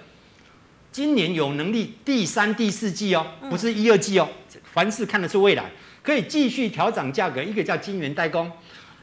[0.90, 4.28] 今年有能力第三、第四季哦，不是一二季哦，
[4.72, 5.70] 凡事看的是未来，
[6.02, 7.42] 可以继续调涨价格。
[7.42, 8.50] 一个叫晶圆代工。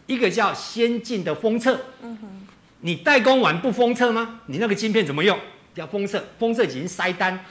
[0.07, 2.27] 一个叫先进的封测，嗯哼，
[2.81, 4.41] 你代工完不封测吗？
[4.45, 5.37] 你那个晶片怎么用？
[5.75, 7.43] 要封测，封测已经塞单，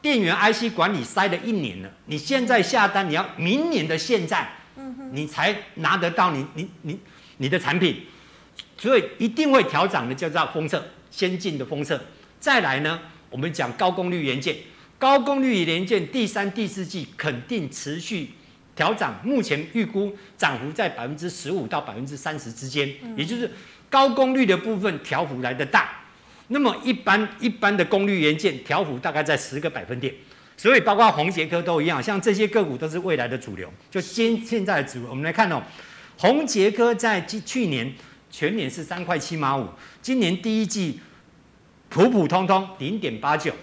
[0.00, 4.52] 电源 IC 管理塞了一年了，你现在下单，你要明年的现在，
[5.10, 6.98] 你才拿得到你你你
[7.38, 8.02] 你的产品，
[8.78, 12.00] 所以一定会调涨的，叫做封测，先进的封测。
[12.38, 14.56] 再来呢，我们讲高功率元件，
[14.98, 18.30] 高功率元件第三、第四季肯定持续
[18.82, 23.48] 调涨，目前预估涨幅在百分之十五到百分之三十之间，也就是
[23.88, 26.00] 高功率的部分调幅来的大。
[26.48, 30.12] 那么一般一般的功率元件调幅大概在十个百分点，
[30.56, 33.72] 所以包括宏捷科都一样，像这些个股都是未来的主流。
[33.88, 35.62] 就今现在的主流，我们来看哦，
[36.18, 37.94] 宏捷科在去年
[38.32, 39.68] 全年是三块七毛五，
[40.02, 40.98] 今年第一季
[41.88, 43.54] 普普通通零点八九。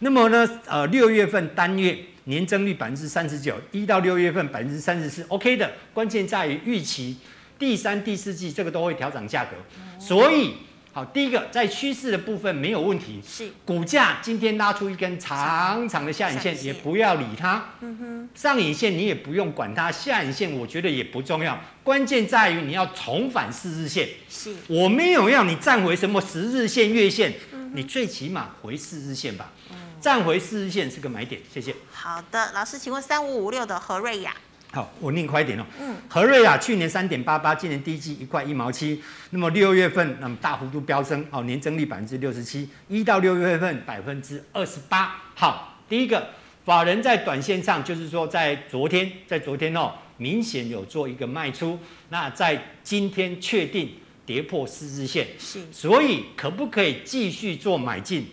[0.00, 5.72] 那么呢，呃，六月份单月年增率百分之三十九，一到六月份百分之三十四，OK 的。
[5.92, 7.16] 关键在于预期
[7.58, 9.50] 第三、第四季这个都会调整价格，
[9.98, 10.54] 所以。
[10.96, 17.62] 好，第一个在趋势的部分没有问题，是股价今天拉出一根长长的下影线，也不要理它。
[17.82, 24.08] 嗯哼，上影线你也不用管它，下影线我觉得也不重要，关键在于你要重返四日线。
[24.30, 27.34] 是，我没有要你站回什么十日线、月线，
[27.74, 29.52] 你最起码回四日线吧。
[30.00, 31.74] 站回四日线是个买点，谢谢。
[31.90, 34.34] 好的，老师，请问三五五六的何瑞亚。
[34.72, 35.64] 好，我念快一点哦。
[35.80, 45.16] 嗯，何瑞亚去年三点八八，今年第一季一块一毛七，那么六月份那么大幅度飙升，哦，年增率百分之六十七，一到六月份百分之二十八。
[45.34, 46.30] 好，第一个
[46.64, 51.78] 法人在短线上就是说在昨天，在昨天哦，明显有做一个卖出，
[52.10, 53.94] 那在今天确定
[54.26, 58.26] 跌破四日线，是，所以可不可以继续做买进？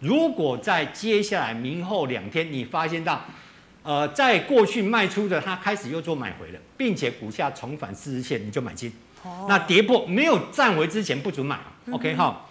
[0.00, 3.22] 如果在接下来明后两天你发现到。
[3.86, 8.90] 呃，在过去卖出的，它开始又做买回了，并且股价重返四日线，你就买进。
[9.22, 9.44] 哦。
[9.46, 11.58] 那跌破没有站回之前不准买。
[11.84, 12.46] 嗯、OK 哈。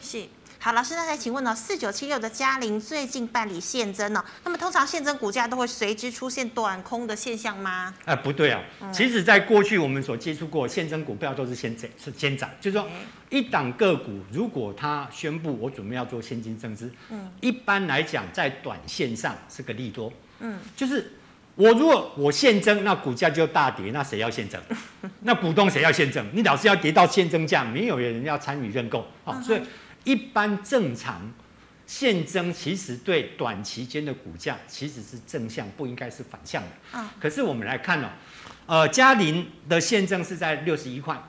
[0.00, 0.22] 是。
[0.60, 1.54] 好，老师，那再请问呢？
[1.54, 4.24] 四九七六的嘉陵最近办理现增呢？
[4.42, 7.94] 那么通常现增股价都会随之出现短空的现象吗？
[8.04, 8.60] 哎、呃，不对啊。
[8.80, 12.50] 嗯、其实，在过去我们所接触过现增股票都是先涨，是先涨。
[12.60, 12.88] 就是说，
[13.30, 20.12] 一档个股如果它宣布我准备要做现金增资，嗯，一般来讲在短线上是个利多。
[20.40, 21.12] 嗯，就是
[21.54, 24.60] 我如果我现增，那股价就大跌，那谁要现增？
[25.22, 26.26] 那股东谁要现增？
[26.32, 29.40] 你老是要跌到现增价，没有人要参与认购啊。
[29.40, 29.62] 所以
[30.08, 31.20] 一般正常
[31.86, 36.98] 现增其实对短期间的股价其实是正向，不应该是反向的。
[36.98, 38.08] 啊，可是我们来看哦，
[38.66, 41.20] 呃，嘉陵的现增是在六十一块，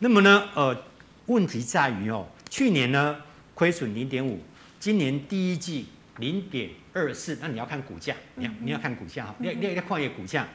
[0.00, 0.84] 那么呢，呃，
[1.26, 3.16] 问题在于哦，去年呢
[3.54, 4.40] 亏损零点五，
[4.78, 5.86] 今年第一季
[6.18, 6.70] 零点。
[6.94, 10.48] 二四，那你要看股价，你要你要看股价哈，要要你要看一下股价。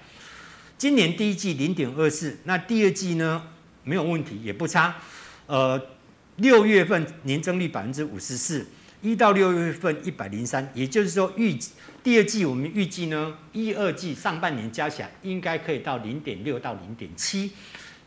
[0.77, 3.47] 今年第一季零点二四，那第二季呢
[3.85, 4.95] 没有问题，也不差。
[5.45, 5.79] 呃，
[6.37, 8.65] 六月份年增率百分之五十四，
[9.01, 11.57] 一到六月份一百零三，也就是说预
[12.03, 17.51] 第二季我们预计呢，一二季上半年加起来应该可以到零点六到零点七，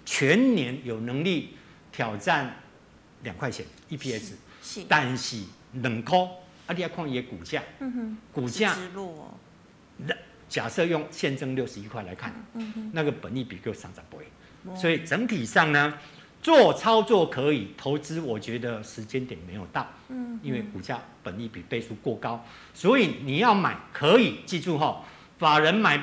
[0.04, 1.50] 全年有能力
[1.92, 2.56] 挑战
[3.22, 5.42] 两块钱 EPS，是，但是
[5.74, 6.28] 冷空。
[6.66, 8.76] 啊，你要看一个股价，嗯哼，股价，
[9.98, 10.12] 那
[10.48, 14.26] 假设用现增六十一块来看，嗯哼，那个本益比够上涨不会，
[14.76, 15.96] 所以整体上呢，
[16.46, 25.02] 做操作可以，投资我觉得时间点没有到，嗯，因为股价本益比倍数过高，所以你要买可以记住哈，
[25.40, 26.00] 法人买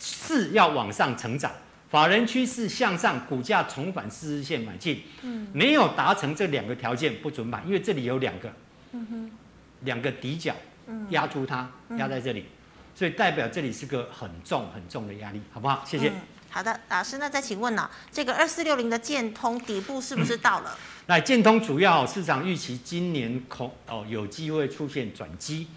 [0.00, 1.52] 是要往上成长，
[1.90, 8.50] 法人趋势向上，股价重返四日线买进，嗯，没有达成这两个条件不准买，因为这里有两个，
[8.92, 9.30] 嗯哼。
[9.82, 10.52] 两个底角
[11.10, 12.46] 压住它，压在这里，
[12.96, 15.84] 所以代表这里是个很重很重的压力，好不好？
[15.86, 16.08] 谢谢。
[16.08, 16.12] 嗯、
[16.50, 17.90] 好的，老师，那再请问呢、啊？
[18.10, 20.76] 这个二四六零的建通底部是不是到了？
[21.06, 25.68] 来、嗯，建通主要市场预期今年恐哦有机会出现转机，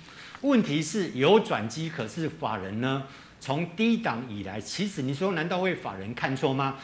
[0.42, 3.04] 问题是有转机，可是法人呢
[3.40, 6.78] 从低档以来，其实你说难道会法人看错吗？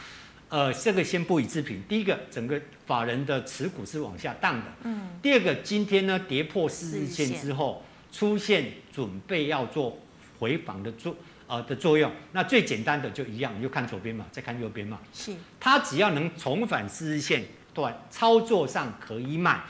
[0.50, 1.82] 呃，这个先不予置评。
[1.88, 4.66] 第一个，整个法人的持股是往下荡的。
[4.84, 5.08] 嗯。
[5.20, 9.98] 第二个，今天呢跌破四日线之后，出现准备要做
[10.38, 11.14] 回防的作
[11.48, 12.12] 呃的作用。
[12.30, 15.00] 那最简单的就一样，你就看左边嘛，再看右边嘛。
[15.12, 15.34] 是。
[15.58, 19.62] 它只要能重返四日线段，操作上可以买。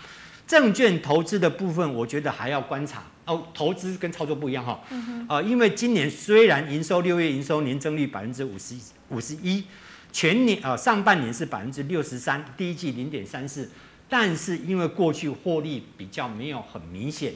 [0.47, 3.05] 证券投资的部分，我觉得还要观察。
[3.25, 4.81] 哦，投资跟操作不一样哈。
[4.91, 5.27] 嗯哼。
[5.29, 8.75] 呃，因为今年虽然营收六月营收年增率百分之五十
[9.09, 9.65] 五十一。
[10.11, 13.71] 全年啊、呃，上半年是百分之六十三，第一季零点三四，
[14.09, 17.35] 但是因为过去获利比较没有很明显，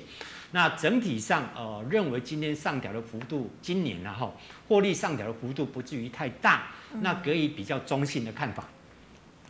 [0.53, 4.35] 那整体上呃认为今天上调的幅度，今年然后
[4.69, 6.69] 获利上调的幅度不至于太大，
[7.01, 8.65] 那可以比较中性的看法。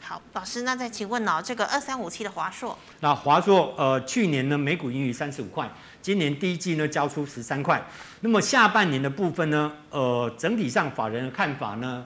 [0.01, 7.81] 好，老师，那再请问哦，这个二三五七的华硕，那华硕呃去年呢每股盈余三十五块，今年第一季呢交出十三块，
[8.21, 12.05] 那么下半年的部分呢，呃整体上法人的看法呢？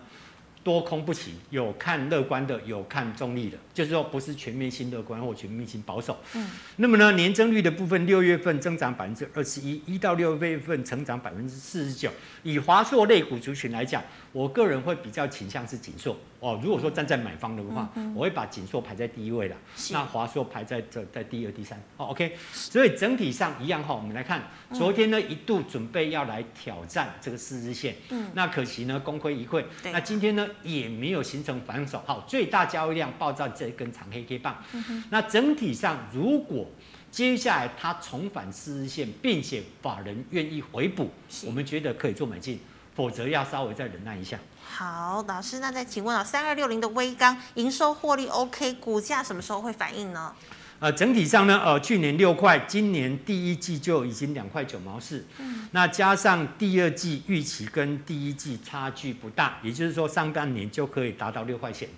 [0.62, 3.56] 多空不齐，有看乐观的，有看中立的。
[3.76, 6.18] 就是说不是全面性乐观或全面性保守。
[6.32, 12.10] 嗯，那么呢，年增率的部分，六月份增长百分之二十一，一到六月份成长百分之四十九。
[12.42, 16.58] 以华硕类股族群来讲，我个人会比较倾向是景硕哦。
[16.62, 21.78] 如果说站在买方的话，嗯嗯、我会把景硕排在第一位了，是那华硕排在这在第二、第三。
[21.98, 22.34] 哦，OK。
[22.54, 29.62] 所以整体上一样哈，我们来看，昨天呢一度准备要来挑战这个四日线，嗯，那可惜呢功亏一篑。
[29.82, 34.62] 对那今天呢也没有形成反手，好，最大交易量爆炸这一根长黑 K 棒。
[34.72, 36.66] 嗯、那整体上如果
[37.10, 41.10] 接下来它重返四日线，并且法人愿意回补，
[41.46, 42.60] 我们觉得可以做买进，
[42.94, 44.38] 否则要稍微再忍耐一下。
[44.68, 50.34] 好，老师，那再请问啊，三二六零的微刚营收获利 OK，股价什么时候会反应呢？
[50.78, 61.88] 呃，整体上呢，呃，去年六块，今年第一季就已经两块九毛四，嗯，那加上第二季预期跟第一季差距不大，也就是说上半年就可以达到六块钱。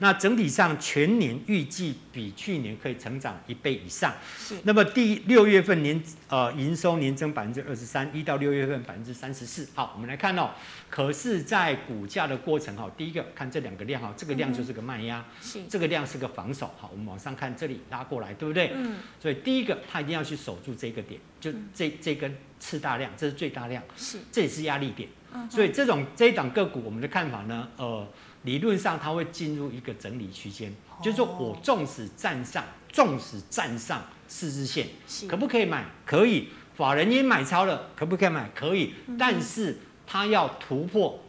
[0.00, 4.12] 那整体上全年预计比去年可以成长一倍以上。
[4.36, 4.56] 是。
[4.64, 9.68] 那么第六月份年呃营收年增百分之二十三，一到六月份百分之三十四。
[9.74, 10.50] 好，我们来看哦。
[10.88, 15.62] 可是，在股价的过程哈，第一个看这两个量哈，这个量就是个卖压，嗯、是。
[15.68, 16.72] 这个量是个防守。
[16.78, 18.72] 好，我们往上看这里拉过来，对不对？
[18.74, 18.96] 嗯。
[19.20, 24.18] 所以第一个，它一定要去守住这个点，就这这根次大量，这是最大量，是。
[24.32, 25.08] 这也是压力点。
[25.34, 25.48] 嗯。
[25.50, 28.08] 所以这种这一档个股，我们的看法呢，呃。
[28.42, 30.72] 理论上，它会进入一个整理区间，
[31.02, 34.86] 就是说我纵使站上，纵使站上四日线，
[35.28, 35.84] 可不可以买？
[36.06, 38.50] 可以，法人也买超了，可不可以买？
[38.54, 41.22] 可以，但是它要突破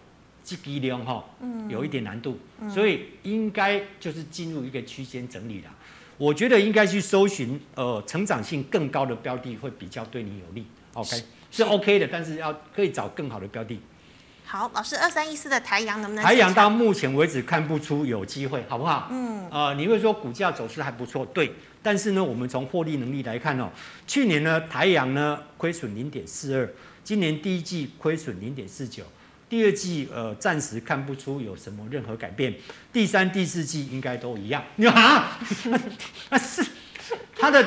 [0.44, 1.24] 这个量哈，
[1.68, 5.70] 有一点难度，所以应该就是进入一个区间整理了。
[6.18, 10.66] 我觉得应该去搜寻呃成长性更高的标的，会比较对你有利。
[10.94, 13.80] OK，是 OK 的，但是要可以找更好的标的。
[14.52, 16.22] 好，老师，二三一四的台阳能不能？
[16.26, 19.08] 台阳到目前为止看不出有机会，好不好？
[19.10, 21.54] 嗯，呃，你会说股价走势还不错，对。
[21.82, 23.70] 但是呢，我们从获利能力来看哦，
[24.06, 26.70] 去年呢台阳呢亏损零点四二，
[27.02, 29.06] 今年第一季亏损零点四九，
[29.48, 32.54] 第二季呃暂时看不出有什么任何改变，
[32.92, 34.62] 第三、第四季应该都一样。
[34.76, 35.40] 你 说啊？
[36.30, 36.62] 啊是，
[37.40, 37.66] 他的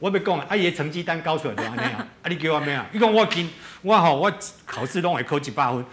[0.00, 1.90] 我没讲啊，阿爷成绩单高出来的没有？
[1.90, 2.82] 啊，你给我没有？
[2.90, 3.48] 你讲我今
[3.82, 4.32] 我吼，我
[4.66, 5.84] 考试拢会考一百分。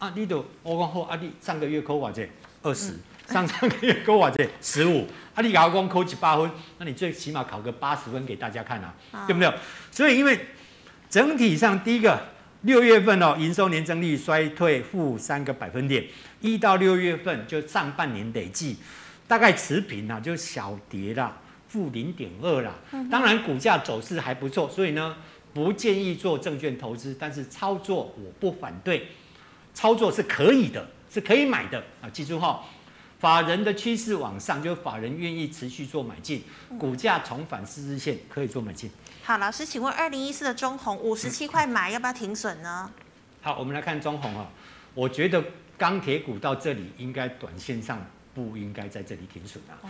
[0.00, 2.26] 啊，你都我讲好，啊，你上个月考偌济？
[2.62, 2.94] 二十，
[3.26, 4.48] 上上个月考偌济？
[4.62, 9.52] 十五，啊，你甲我讲考一百分，那你最起码考个八十分给大家看啊，啊对不对？
[9.90, 10.46] 所以因为
[11.10, 12.18] 整体上第一个
[12.62, 16.06] 六月份哦，营收年增率衰退负三个百分点，
[16.40, 18.78] 一到六月份就上半年累计
[19.28, 21.36] 大概持平啦，就小跌啦，
[21.68, 22.72] 负零点二啦。
[23.10, 25.14] 当然股价走势还不错，所以呢
[25.52, 29.06] 不建议做证券投资，但是操作我不反对。
[29.74, 32.08] 操作是可以的，是可以买的啊！
[32.10, 32.64] 记住哈，
[33.18, 36.42] 法人的趋势往上，就是法人愿意持续做买进，
[36.78, 38.90] 股价重返四日线可以做买进。
[39.22, 42.90] 好，老师，请问二零一四的中红五十七块买，嗯、要不要停损呢？
[43.42, 44.50] 好，我们来看中鸿哈，
[44.94, 45.42] 我觉得
[45.78, 48.04] 钢铁股到这里应该短线上
[48.34, 49.78] 不应该在这里停损啊。
[49.82, 49.88] 哦。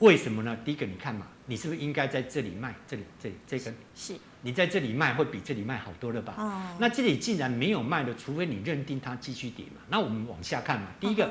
[0.00, 0.56] 为什么呢？
[0.64, 2.74] 第一个，你看嘛，你是不是应该在这里卖？
[2.88, 4.14] 这里，这里这根是。
[4.42, 6.34] 你在这里卖会比这里卖好多了吧？
[6.38, 9.82] 哦、那这里既然没有卖的，除非你认定它继续跌嘛。
[9.88, 10.86] 那我们往下看嘛。
[10.98, 11.30] 第一个，哦、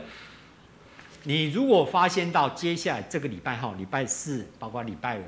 [1.23, 5.23] 你如果发现到接下来这个礼拜哈，礼拜四包括礼拜五，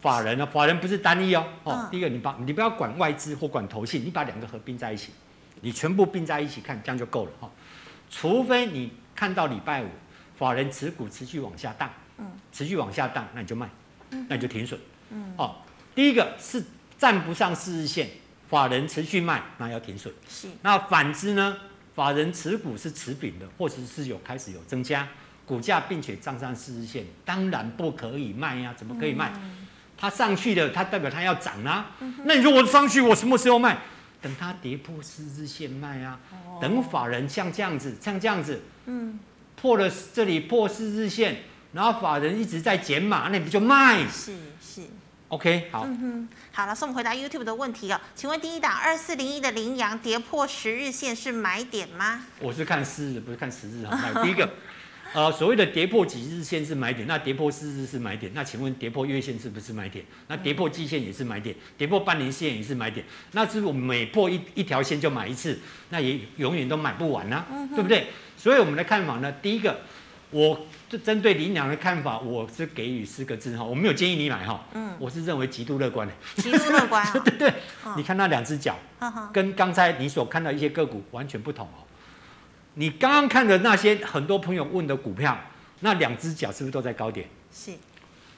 [0.00, 1.44] 法人呢，法人不是单一哦。
[1.64, 5.10] 哦，哦第一个你把你不要管外资或管投信，你把两个合并在一起，
[5.62, 7.50] 你全部并在一起看，这样就够了哈、哦。
[8.08, 9.88] 除非你看到礼拜五
[10.36, 13.68] 法人持股持续往下荡，嗯，持续往下荡，那你就卖，
[14.28, 14.78] 那你就停损，
[15.10, 15.56] 嗯，哦，
[15.92, 16.62] 第一个是。
[16.98, 18.08] 站不上四日线，
[18.48, 20.12] 法人持续卖，那要停损。
[20.28, 20.48] 是。
[20.62, 21.56] 那反之呢？
[21.94, 25.08] 法人持股是持平的，或者是有开始有增加
[25.46, 28.76] 股价，并且站上四日线，当然不可以卖呀、啊。
[28.76, 29.32] 怎么可以卖？
[29.36, 31.92] 嗯、它上去了，它代表它要涨啊。
[32.00, 33.78] 嗯、那你说我上去，我什么时候卖？
[34.20, 36.20] 等它跌破四日线卖啊。
[36.30, 39.18] 哦、等法人像这样子，像这样子，嗯，
[39.58, 44.06] 破了这里破四日线，然后法人一直在减码，那你不就卖？
[44.06, 44.34] 是
[45.28, 45.82] OK，好。
[45.84, 48.00] 嗯哼，好了，是我们回答 YouTube 的问题哦。
[48.14, 52.22] 请问第一档二四零一的羚羊跌破十日线是买点吗？
[52.38, 54.22] 我是看四日，不是看十日啊。
[54.22, 54.48] 第一个，
[55.12, 58.30] 呃，所谓的跌破几日线是买点，那跌破四日是买点。
[58.36, 60.04] 那请问跌破月线是不是买点？
[60.28, 63.04] 那跌破季线也是买点，跌破半年线也是买点。
[63.32, 65.58] 那是不是我们每破一一条线就买一次？
[65.90, 68.06] 那也永远都买不完呢、啊，嗯、对不对？
[68.36, 69.80] 所以我们的看法呢，第一个。
[70.36, 77.48] 我就针对凌阳的看法，我是给予四个字哈，我没有建议你买哈，嗯，我是认为极度乐观的，极度乐观， 对对对，
[77.84, 78.76] 哦、你看那两只脚，
[79.32, 81.88] 跟刚才你所看到一些个股完全不同哦。
[82.74, 85.40] 你刚刚看的那些很多朋友问的股票，
[85.80, 87.26] 那两只脚是不是都在高点？
[87.50, 87.72] 是。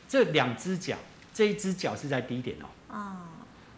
[0.08, 0.96] 这两只脚，
[1.34, 2.94] 这一只脚是在低点哦。
[2.94, 3.16] 哦。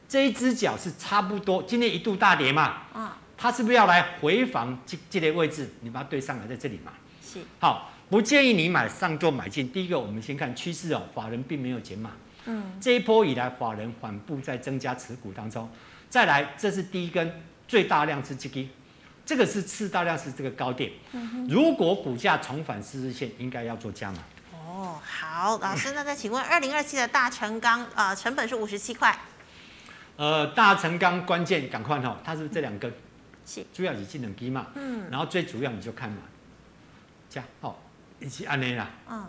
[0.07, 2.83] 这一只脚是差不多，今天一度大跌嘛。
[2.95, 3.09] 嗯。
[3.39, 5.71] 它是不是要来回防这这类位置？
[5.81, 6.93] 你把它对上来，在这里嘛。
[7.23, 7.39] 是。
[7.59, 9.71] 好，不建议你买上做买进。
[9.71, 12.11] 第一个，我们先看趋势哦，法人并没有减码。
[12.45, 12.73] 嗯。
[12.81, 15.71] 这一波以来，法人缓步在增加持股当中。
[16.11, 18.69] 再来，这是第一根最大量是这个，
[19.25, 20.91] 这个是次大量是这个高点。
[21.13, 21.47] 嗯。
[21.49, 24.19] 如果股价重返四日线，应该要做加码。
[24.53, 29.17] 哦，好，老师，那再请问，二零二七的大成钢，呃，成本是五十七块。
[30.17, 32.93] 呃，大成钢关键赶快哈，它是这两根？
[33.47, 33.65] 是。
[33.73, 34.67] 主要以技能低嘛。
[34.75, 35.09] 嗯。
[35.11, 36.23] 然后最主要你就看嘛，
[37.29, 37.90] 加好，一
[38.29, 38.91] 起按呢啦。
[39.09, 39.27] 嗯。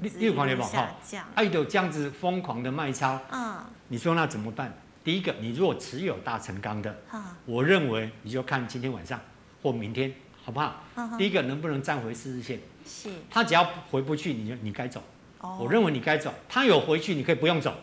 [0.00, 0.62] 你你有看到没？
[0.62, 0.88] 哈。
[1.34, 3.20] 哎，有这样子疯狂的卖超。
[3.30, 3.58] 嗯。
[3.88, 4.72] 你说那怎么办？
[5.04, 9.20] 第一个，你如果持有大成钢的，嗯，我认为你就看今天晚上
[9.60, 10.14] 或明天，
[10.44, 10.82] 好不好？
[10.94, 11.18] 嗯。
[11.18, 12.60] 第一个能不能站回四日线？
[12.86, 15.02] 是，他只要回不去，你就你该走。
[15.40, 16.32] 哦，我认为你该走。
[16.48, 17.76] 他有回去，你可以不用走。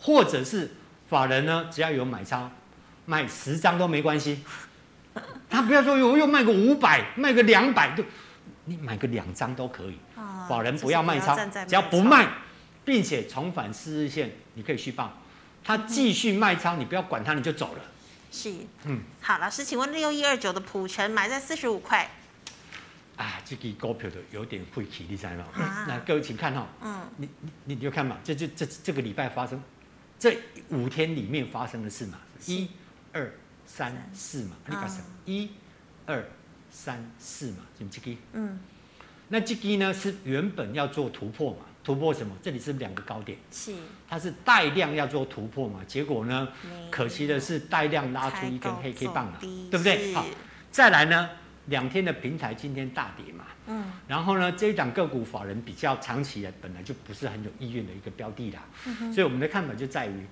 [0.00, 0.70] 或者是
[1.08, 2.50] 法人呢，只要有买超，
[3.06, 4.42] 卖十张都没关系。
[5.50, 8.04] 他不要说我又卖个五百，卖个两百，就
[8.64, 9.98] 你买个两张都可以。
[10.48, 11.36] 法人不要卖超，
[11.66, 12.28] 只要不卖，
[12.84, 15.12] 并且重返四日线，你可以续报。
[15.62, 17.80] 他继续卖超，你不要管他，你就走了。
[18.30, 18.52] 是，
[18.84, 22.10] 嗯，好，老师，请问六一二九的普成买在四十五块。
[23.16, 25.44] 啊，这个股票的有点晦气，你知道吗？
[25.54, 29.62] 啊、那各位请看哈，嗯，你你你就看嘛，这就这这个礼拜发生
[30.18, 30.36] 这
[30.70, 32.68] 五天里面发生的事嘛，一、
[33.12, 33.32] 二、
[33.64, 35.04] 三、四嘛，你看什么？
[35.26, 35.50] 一、
[36.06, 36.22] 二、
[36.74, 38.58] 三、四嘛，就这个，嗯，
[39.28, 42.34] 那这个呢是原本要做突破嘛，突破什么？
[42.42, 43.72] 这里是两个高点，是，
[44.08, 46.48] 它是带量要做突破嘛，结果呢，
[46.90, 50.12] 可惜的是带量拉出一根黑 K 棒了，对不对？
[50.12, 50.26] 好，
[50.72, 51.30] 再来呢？
[51.66, 60.26] 两天的平台今天大跌嘛，嗯，然后呢，这一档个股法人比较长期的，本来就不是很有意愿的一个标的啦，嗯，所以我们的看法就在于，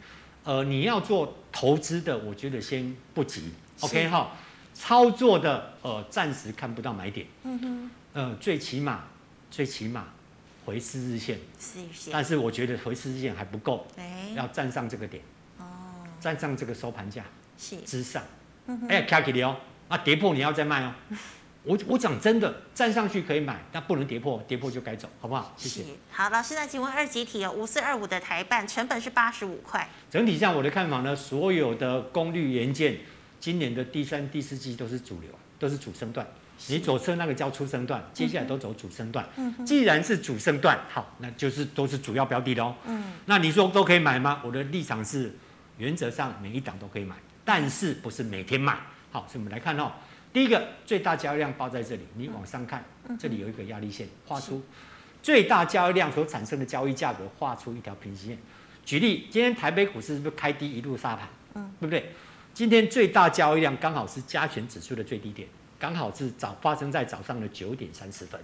[0.45, 4.09] 呃，你要做投资的，我觉得先不急，OK？
[4.11, 4.33] 哈，
[4.75, 9.05] 操作的呃暂时看不到买点，嗯哼，呃，最起码
[9.51, 10.07] 最起码
[10.65, 15.23] 回四日线，四日线，但是我觉得回四日线还不够，哎，要站上这个点，
[15.59, 15.65] 哦，
[16.21, 17.25] 站上这个收盘价
[17.59, 18.23] 是之上，
[18.67, 19.57] 嗯哼，哎，卡起你哦。
[19.89, 20.95] 啊，跌破你要再卖哦。
[21.65, 25.53] 我我讲真的，站上去可以买，但不能跌破，跌破就该走，好不好？
[25.57, 25.85] 谢谢。
[26.11, 29.87] 好，老师，那请问二级体哦，五四二五的台办成本是八十五块。
[30.11, 33.01] 整体上我的看法呢，所有的功率元件，
[33.43, 35.29] 今年的第三、第四季都是主流，
[35.59, 36.25] 都是主升段。
[36.69, 39.29] 你左侧那个叫初升段，接下来都走主升段。
[39.37, 39.67] 嗯。
[39.67, 42.73] 既然是主升段，好，那就是都是主要标的喽。
[42.87, 43.15] 嗯。
[43.27, 44.41] 那你说都可以买吗？
[44.45, 45.35] 我的立场是，
[45.77, 48.79] 原则上每一档都可以买，但是不是每天买。
[49.11, 49.91] 好，所以我们来看哦。
[50.33, 52.85] 第一个最大交易量包在这里，你往上看，
[53.19, 54.63] 这里有一个压力线，画出
[55.21, 58.39] 最大交易量所产生的交易价格，画出一条平行线。
[58.85, 61.29] 举例，今天台北股市是不是开低一路杀盘？
[61.55, 62.13] 嗯，对不对？
[62.55, 65.49] 今天最大交易量刚好是加权指数的最低点，
[65.79, 68.41] 刚好是早发生在早上的九点三十分。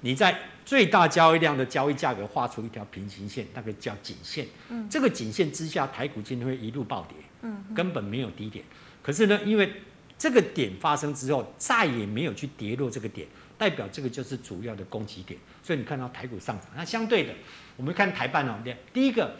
[0.00, 4.46] 你在最大交易量的交易价格画出一条平行线，那个叫颈线。
[4.68, 7.16] 嗯，这个颈线之下，台股今天会一路暴跌。
[7.42, 8.64] 嗯，根本没有低点。
[9.02, 9.72] 可是呢，因为
[10.18, 13.26] 这个点发生之后，再也没有去跌落这个点，
[13.56, 15.38] 代表这个就是主要的攻击点。
[15.62, 16.66] 所以你看到台股上涨。
[16.76, 17.32] 那相对的，
[17.76, 18.58] 我们看台办哦，
[18.92, 19.36] 第一个，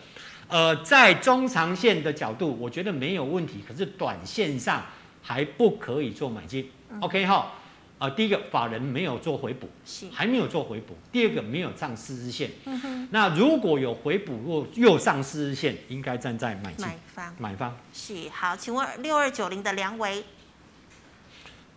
[0.48, 3.64] 呃，在中长线的角度，我觉得没有问题。
[3.66, 4.84] 可是短线上
[5.22, 6.70] 还不可以做买进。
[6.90, 7.52] 嗯、OK 哈，
[7.98, 10.96] 呃，第一个法人没有做回补，是还没有做回补。
[11.10, 12.50] 第二个没有上四日线。
[12.64, 13.08] 嗯哼。
[13.10, 16.86] 那如果有回补若又上四日线，应该站在买进。
[16.86, 17.34] 买方。
[17.38, 17.76] 买方。
[17.92, 20.24] 是好，请问六二九零的梁维。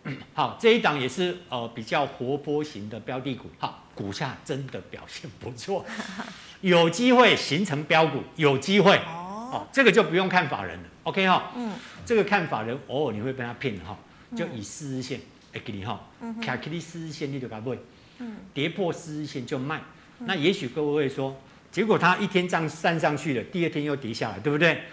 [0.34, 5.86] 好，这一档也是呃比较活泼型的标的股，好，股价真的表现不错，
[6.62, 8.98] 有机会形成标股，有机会。
[8.98, 11.74] 哦，哦，这个就不用看法人了，OK 哈，嗯，
[12.06, 13.98] 这个看法人偶尔你会被他骗哈，
[14.36, 15.20] 就以四日线
[15.54, 16.00] 来给你哈，
[16.42, 17.80] 卡克利四日线你就该不会，
[18.20, 19.82] 嗯，跌破四日线就卖，
[20.20, 21.36] 那也许各位会说，
[21.72, 24.84] 结果他一天这样站上去了，第二天又跌下来，对不对？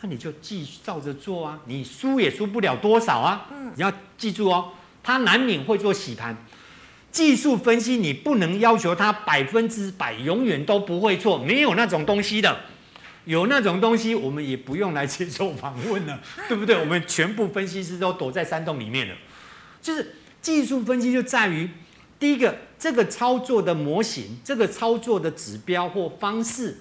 [0.00, 3.48] 那你就继续照着做啊，你输也输不了多少啊。
[3.50, 4.72] 嗯，你要记住哦，
[5.02, 6.36] 他难免会做洗盘。
[7.10, 12.60] 技术分析你不能要求它百分之百永远都不会错，没有那种东西的。
[13.24, 16.78] 有那种东西，我们也不用来接受访问了， 对不对？
[16.78, 19.14] 我们全部分析师都躲在山洞里面了。
[19.82, 21.68] 就是技术分析就在于，
[22.18, 26.78] 第一个，这个操作的模型，这个操作的指标或方式。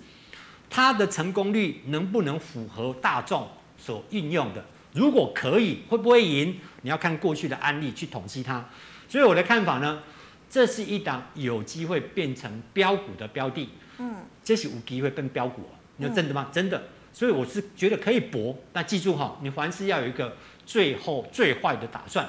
[0.69, 3.47] 它的成功率能不能符合大众
[3.77, 4.63] 所运用的？
[4.93, 6.57] 如果可以，会不会赢？
[6.81, 8.63] 你要看过去的案例去统计它。
[9.09, 10.01] 所以我的看法呢，
[10.49, 13.69] 这是一档有机会变成标股的标的。
[13.99, 15.63] 嗯，这是有机会变标股，
[15.97, 16.47] 你说真的吗？
[16.49, 16.83] 嗯、真的。
[17.11, 20.37] 所以我是觉得可以搏，那记住哈，你凡事要有一个
[20.67, 22.27] 最后最坏的打算。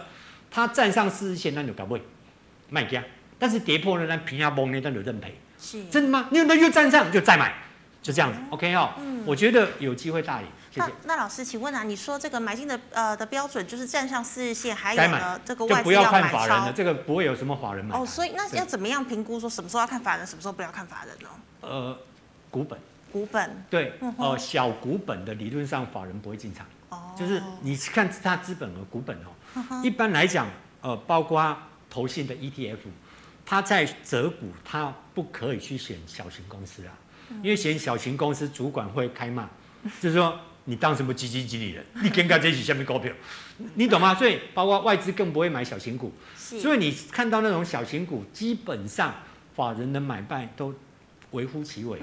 [0.50, 2.02] 它站上四日线，那就搞不会
[2.70, 3.02] 卖家；
[3.38, 5.34] 但是跌破了，那平压崩那那就认赔。
[5.58, 6.28] 是，真的吗？
[6.32, 7.52] 你那又站上就再买，
[8.00, 8.38] 就这样子。
[8.48, 10.48] OK 哦，嗯，我觉得有机会大赢。
[10.70, 10.86] 谢谢。
[10.86, 17.96] 那，那老师，请问啊，你说这个买进的呃的标准就是站上四日线，还有呢这个外资要不要看法人的，这个不会有什么法人买。
[17.96, 21.28] 哦，所以那要怎么样评估说什么时候要看法人，什么时候不要看法人呢？
[21.60, 21.98] 呃，
[22.50, 22.78] 股本。
[23.10, 23.64] 股本。
[23.70, 26.66] 对，呃，小股本的理论上法人不会进场。
[26.90, 27.14] 哦。
[27.18, 29.30] 就是你看它资本和股本哦，
[29.70, 30.46] 嗯、一般来讲。
[30.80, 31.58] 呃，包括
[31.90, 32.76] 投信的 ETF，
[33.44, 36.94] 他在择股，他不可以去选小型公司啊，
[37.42, 39.48] 因为选小型公司主管会开骂，
[40.00, 40.38] 就是说
[40.68, 43.10] 你当什么基金经理人， 你跟干这些下面股票，
[43.74, 44.14] 你懂吗？
[44.14, 49.14] 所以包括外资更不会买小型股，所以你看到那种小型股，基本上
[49.56, 50.74] 法人的买卖都
[51.30, 51.98] 微乎其微，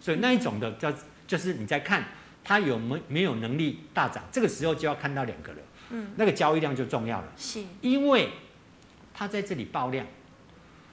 [0.00, 0.90] 所以那一种的叫
[1.26, 2.04] 就是你在看
[2.42, 5.58] 他有没没有能力大涨，这个时候就要看到两个了。
[5.90, 8.30] 嗯，那个交易量就重要了，是，因为
[9.12, 10.06] 它在这里爆量。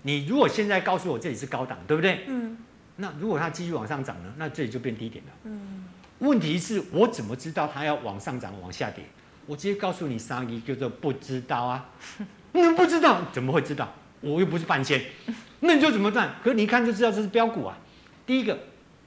[0.04, 2.26] 你如果现在告诉我这里是高档，对不对？
[2.28, 2.58] 嗯。
[2.98, 4.34] 那如果它继续往上涨呢？
[4.38, 5.32] 那这里就变低点了。
[5.46, 5.86] 嗯。
[6.24, 9.04] 问题是我怎么知道它要往上涨、往下跌？
[9.46, 11.90] 我直接告诉你三个叫做不知道啊。
[12.54, 13.94] 你不知道，怎么会知道？
[14.22, 15.04] 我又不是半仙。
[15.60, 16.36] 那你就怎么办？
[16.42, 17.78] 可是你一看就知道这是标股啊。
[18.26, 18.58] 第一个，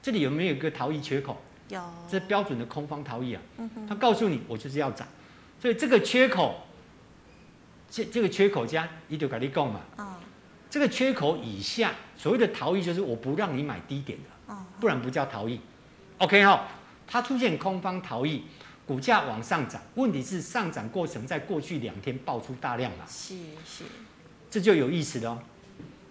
[0.01, 1.41] 这里有没有一个逃逸缺口？
[1.69, 1.81] 有。
[2.07, 3.41] 这是标准的空方逃逸啊。
[3.57, 3.87] 嗯哼。
[3.87, 5.07] 他告诉你，我就是要涨。
[5.59, 6.67] 所以这个缺口，
[7.89, 9.81] 这这个缺口加一就跟你讲嘛，
[10.69, 15.59] 这个缺口以下，所谓的逃逸就是我不让你买低点的，不然不叫逃逸。
[16.19, 16.67] OK 哈，
[17.07, 18.43] 它出现空方逃逸，
[18.85, 23.35] 股价往上涨，问题是上涨过程在过去两天爆出大量了，是
[23.65, 23.83] 是，
[24.51, 25.41] 这就有意思了。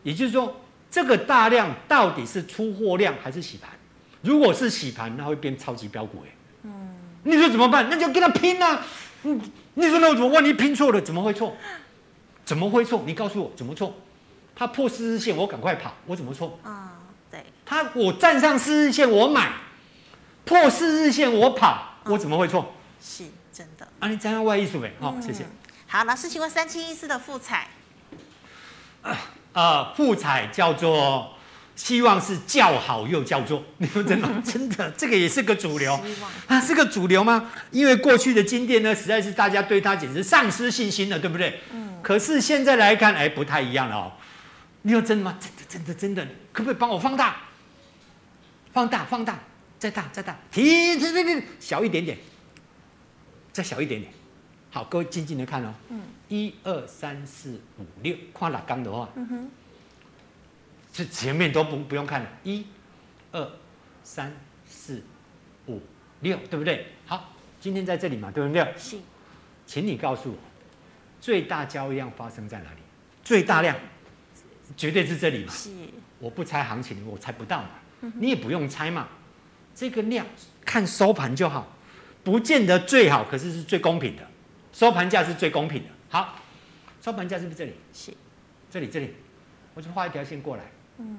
[0.03, 3.71] 也就是说，这个大量到底是出货量还是洗盘？
[4.23, 6.31] 如果是洗盘，那会变超级标股哎。
[6.63, 6.95] 嗯，
[7.25, 7.89] 你说怎么办？
[7.91, 8.85] 那就跟他拼啊！
[9.25, 9.41] 嗯，
[9.75, 11.01] 你说那我怎么万一拼错了？
[11.01, 11.57] 怎么会错？
[12.45, 13.03] 怎么会错？
[13.07, 13.95] 你告诉我怎么错？
[14.55, 16.59] 他破四日线，我赶快跑，我怎么错？
[16.63, 17.45] 啊、嗯，对。
[17.65, 19.53] 他我站上四日线，我买，
[20.47, 22.73] 破四日线我跑，嗯、我怎么会错？
[23.03, 23.87] 是真的。
[23.99, 24.95] 啊，你这样外艺术呗？
[24.99, 25.45] 好、哦，谢谢。
[25.87, 27.69] 好，老师，请问三七一四的复彩。
[29.53, 31.33] 呃，复彩叫做。
[31.77, 34.27] 希望是叫好又叫座， 你说真的？
[34.41, 36.01] 真的，这个也是个主流
[36.47, 37.51] 啊，是个主流吗？
[37.71, 41.61] 因为过去的金店呢，实在是大家对它简直丧失信心了，对不对？
[41.75, 41.99] 嗯。
[42.03, 44.13] 可是现在来看，哎，不太一样了哦。
[44.83, 45.37] 你说真的吗？
[45.39, 47.37] 真的，真的，真的，可不可以帮我放大？
[48.73, 49.39] 放大，放大，
[49.79, 52.17] 再大，再大，提，提，提，提，小一点点，
[53.53, 54.13] 再小一点点。
[54.71, 55.75] 好，各位静静的看哦。
[55.89, 56.03] 嗯。
[56.29, 59.09] 一二三四五六，跨哪缸的话。
[59.15, 59.51] 嗯哼。
[60.93, 62.67] 这前面都不不用看了，一、
[63.33, 63.51] 二、
[64.03, 64.33] 三、
[64.67, 65.03] 四、
[65.67, 65.81] 五、
[66.21, 66.87] 六，对不对？
[67.07, 68.75] 好，今天在这里嘛，对不对？
[68.79, 68.99] 是。
[69.67, 70.39] 请你告诉我，
[71.21, 72.79] 最大交易量发生在哪里？
[73.23, 73.77] 最大量，
[74.77, 75.53] 绝对是这里嘛。
[75.53, 75.71] 是。
[76.19, 77.69] 我不猜行情，我猜不到嘛。
[78.01, 79.09] 嗯、你也不用猜嘛。
[79.77, 80.27] 这个量
[80.65, 81.71] 看收盘就好，
[82.25, 84.23] 不见得最好，可是是最公平的。
[84.73, 85.89] 收盘价是最公平的。
[86.09, 86.39] 好，
[87.03, 87.73] 收盘价是不是这里？
[87.93, 88.13] 是。
[88.71, 89.15] 这里，这里，
[89.75, 90.65] 我就画一条线过来。
[90.99, 91.17] 嗯，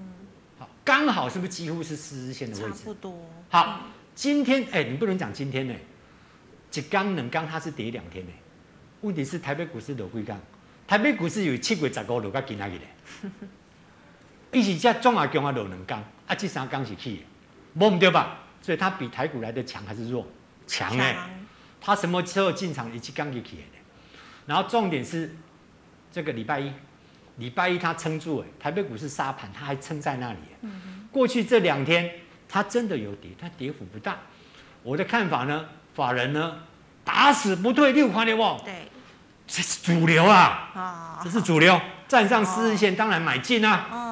[0.60, 2.80] 好，刚好是不是几乎是四日线的位置？
[2.80, 3.16] 差不多。
[3.50, 3.84] 好，
[4.16, 5.74] 今天哎、欸，你不能讲今天呢，
[6.74, 8.32] 一刚两刚它是跌两天呢。
[9.02, 10.40] 问题是台北股市落几刚？
[10.88, 13.30] 台北股市有七月十五落到今仔日的，
[14.52, 17.24] 一起加中华强啊落两刚，啊这三刚是去的，
[17.74, 18.47] 摸唔对吧？
[18.68, 20.28] 所以它比台股来的强还是弱？
[20.68, 21.16] 强哎，
[21.80, 23.78] 它什么时候进场一起刚给起的？
[24.46, 25.34] 然后重点是
[26.12, 26.70] 这个礼拜一。
[27.38, 30.40] 礼拜一它撑住哎，台北股市沙盘，它还撑在那里。
[30.64, 32.12] 嗯、过去这两天
[32.50, 34.18] 它真的有跌，它跌幅不大。
[34.84, 35.64] 我的看法呢，
[35.96, 36.58] 法人呢
[37.06, 38.62] 打死不退六块六哦。
[38.66, 38.90] 对，
[39.48, 40.72] 这是主流啊。
[40.76, 43.88] 哦、这是主流，站上四日线当然买进啊。
[43.90, 44.07] 哦，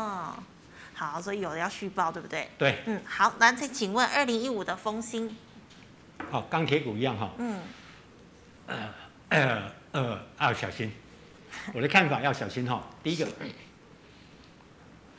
[1.12, 2.50] 好，所以有的要续报，对不对？
[2.58, 2.78] 对。
[2.86, 5.36] 嗯，好，那再请问二零一五的丰兴。
[6.32, 7.32] 好，钢铁股一样哈。
[7.38, 7.60] 嗯。
[8.68, 8.76] 呃
[9.30, 10.92] 呃呃，要小心。
[11.74, 12.84] 我的看法要小心哈。
[13.04, 13.28] 第一个，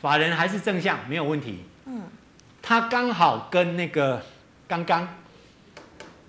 [0.01, 1.65] 法人还是正向，没有问题。
[1.87, 2.03] 嗯，
[2.61, 4.23] 他刚好跟那个
[4.69, 5.09] 刚刚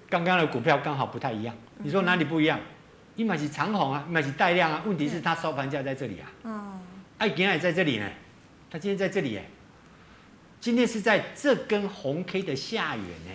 [0.10, 1.56] 刚刚的股票刚好不太一样。
[1.80, 2.60] 你说哪里不一样？
[3.16, 4.82] 一买是长虹啊，一买是带量啊。
[4.86, 6.30] 问题是它收盘价在这里啊。
[6.44, 6.80] 嗯。
[7.18, 8.08] 哎，今天也在这里呢。
[8.70, 9.46] 它今天在这里哎。
[10.60, 13.32] 今天是在这根红 K 的下缘呢，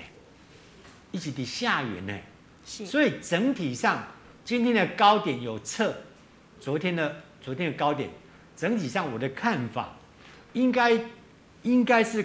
[1.12, 2.18] 一起的下缘呢。
[2.66, 2.84] 是。
[2.84, 4.06] 所以整体上
[4.44, 5.94] 今天的高点有测。
[6.60, 8.08] 昨天的昨天的高点
[8.56, 9.96] 整体上我的看法，
[10.52, 10.96] 应该
[11.62, 12.24] 应该是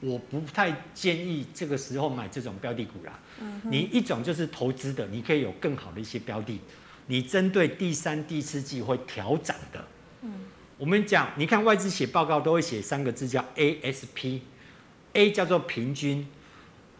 [0.00, 3.18] 我不太建议这个时候买这种标的股啦。
[3.40, 6.60] 嗯，你一种就是投资的，你可以有更好的一些标的，
[7.06, 9.88] 你针对第三、第四季会调涨的。
[10.20, 10.44] 嗯，
[10.80, 16.26] 我们讲，你看外资写报告都会写三个字叫 ASP，A 叫做平均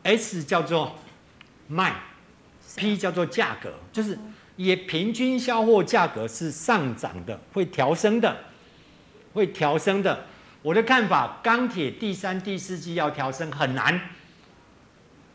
[0.03, 0.99] ，S 叫做
[1.67, 1.97] 卖
[2.77, 4.17] ，P 叫做价格，就是。
[4.57, 8.45] 也平均销货价格是上涨的，会调升的，
[9.33, 10.27] 会调升的。
[10.61, 13.99] 我的看法，钢铁第三、第四季要调升很难，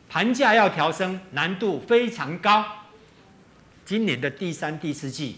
[0.08, 2.64] 盘价要调升难度非常高。
[3.84, 5.38] 今年的第三、第四季，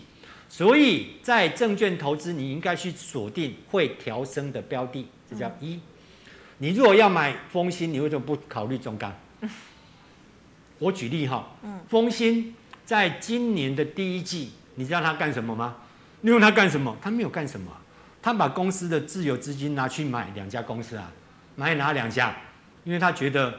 [0.49, 5.79] 所以在证券投资，你应该去锁定会调升的标的，这叫一。
[6.59, 9.13] 你如果要买丰兴，你为什么不考虑中钢？
[10.79, 11.47] 我举例哈，
[11.89, 12.53] 丰兴。
[12.85, 15.75] 在今年的第一季，你知道他干什么吗？
[16.21, 16.95] 你问他干什么？
[17.01, 17.69] 他没有干什么，
[18.21, 21.11] 他把公司的自有资金拿去买两家公司啊，
[21.57, 22.33] 买哪两家？
[22.85, 23.53] 因为他觉得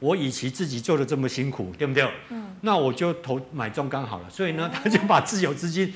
[0.00, 2.06] 我与其自己做的这么辛苦，对不对？
[2.28, 2.54] 嗯。
[2.60, 4.28] 那我就投买中钢好了。
[4.28, 5.94] 所以呢，他就把自有资金，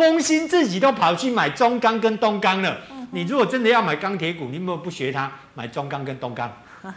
[0.00, 2.80] 丰兴自己都跑去买中钢跟东钢了。
[3.10, 6.50] 你如果真的要买钢铁股，你有没有不学他买中钢跟东钢？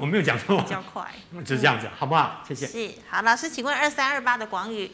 [0.00, 1.08] 我没有讲错，比较快，
[1.44, 2.42] 就是这样子，嗯、好不好？
[2.48, 2.66] 谢谢。
[2.66, 4.90] 是，好，老师，请问二三二八的广宇，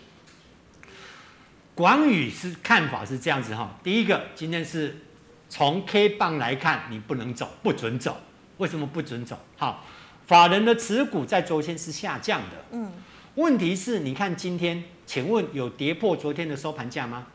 [1.75, 3.71] 广宇是看法是这样子哈。
[3.83, 5.05] 第一个，今天是
[5.49, 8.21] 从 K 棒来看，你不能走，不准走。
[8.59, 9.39] 为什么不准走？
[9.57, 9.87] 好，
[10.27, 12.65] 法人的持股在昨天是下降的。
[12.73, 12.93] 嗯。
[13.37, 17.27] 问题是，你看今天，请问有跌破昨天的收盘价吗？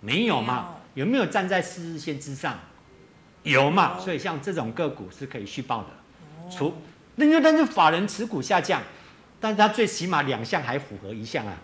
[0.00, 0.76] 没有嘛？
[0.94, 2.58] 有没有站在四日线之上？
[3.42, 3.98] 有嘛？
[3.98, 5.88] 所以像这种个股是可以续报的。
[6.50, 6.74] 除，
[7.16, 8.80] 那因为但是法人持股下降，
[9.40, 11.56] 但是他最起码两项还符合一项啊。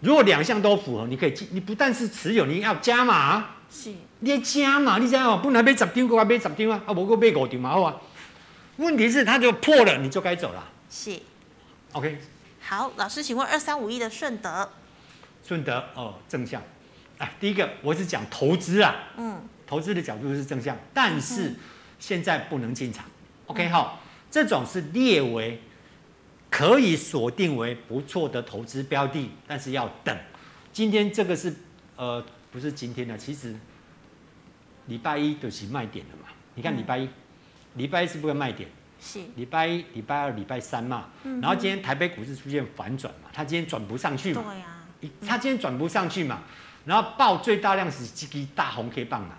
[0.00, 3.46] 如果两项都符合，你可以你不但是持有，你要加码。
[3.70, 3.90] 是。
[4.20, 7.96] 你要加码，你想哦，不能被十张，过来买十张啊，啊，不过买五张嘛，好啊。
[8.76, 10.62] 问题是它就破了，你就该走了。
[10.90, 11.18] 是。
[11.92, 12.18] OK。
[12.72, 14.66] 好，老师，请问二三五一的顺德。
[15.46, 16.62] 顺德哦，正向。
[17.18, 21.54] 哎，第一个我是讲投资啊，嗯，投资的角度是正向，但是
[21.98, 23.04] 现在不能进场。
[23.44, 24.00] OK 好，
[24.30, 25.60] 这种是列为
[26.48, 30.18] 可以锁定为不错的投资标的，但是要等。
[30.72, 31.54] 今天这个是
[31.96, 33.54] 呃不是今天的，其实
[34.86, 36.28] 礼拜一就是卖点了嘛。
[36.54, 37.06] 你看礼拜一，
[37.74, 38.66] 礼拜一是不是卖点？
[39.02, 39.20] 是。
[39.34, 41.08] 礼拜一、礼拜二、礼拜三嘛。
[41.24, 44.42] 然后今天台北股市出现反转嘛，它今天转不上去嘛。
[44.46, 44.66] 对呀。
[45.26, 46.42] 它今天转不上去嘛，
[46.84, 49.34] 然后爆最大量是这个大红 K 棒嘛。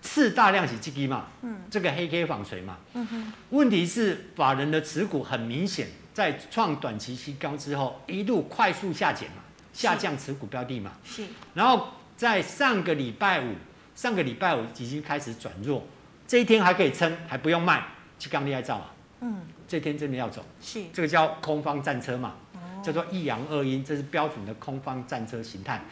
[0.00, 9.36] 次大量是这个嘛，嗯，这个黑 K 纺锤嘛，嗯哼，问题是法人的持股很明显在创短期新高之后一路快速下减嘛，
[9.72, 11.24] 下降持股标的嘛，是，
[11.54, 11.88] 然后
[12.18, 13.54] 在上个礼拜五，
[13.94, 15.86] 上个礼拜五已经开始转弱，
[16.26, 17.82] 这一天还可以撑，还不用卖，
[18.18, 18.92] 去刚厉害造啊，
[19.24, 25.82] 嗯，这天真的要走，是，这个叫空方战车嘛，哦，叫做一阳二阴，这是标准的空方战车形态，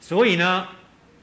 [0.00, 0.66] 所以呢。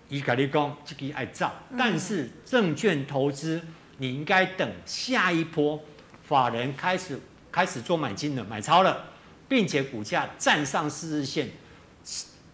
[0.09, 3.61] 伊跟你讲，这个爱造，但是证券投资
[3.97, 5.83] 你应该等下一波
[6.23, 7.19] 法人开始
[7.51, 9.03] 开始做买进了，买超了，
[9.49, 11.49] 并且股价站上四日线，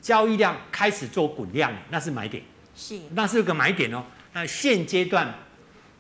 [0.02, 2.44] 交易量开始做滚量，那是买点，
[2.76, 4.04] 是，那是个买点哦。
[4.34, 5.32] 那现阶段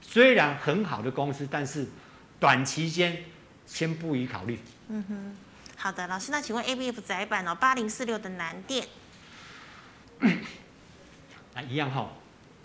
[0.01, 1.85] 虽然很好的公司，但是
[2.43, 3.23] 短期间
[3.65, 4.59] 先不予考虑。
[4.89, 5.37] 嗯哼，
[5.77, 8.85] 好的，老师，那请问 ABF 窄板哦，八零四六的南电。
[11.55, 12.11] 那一样哈，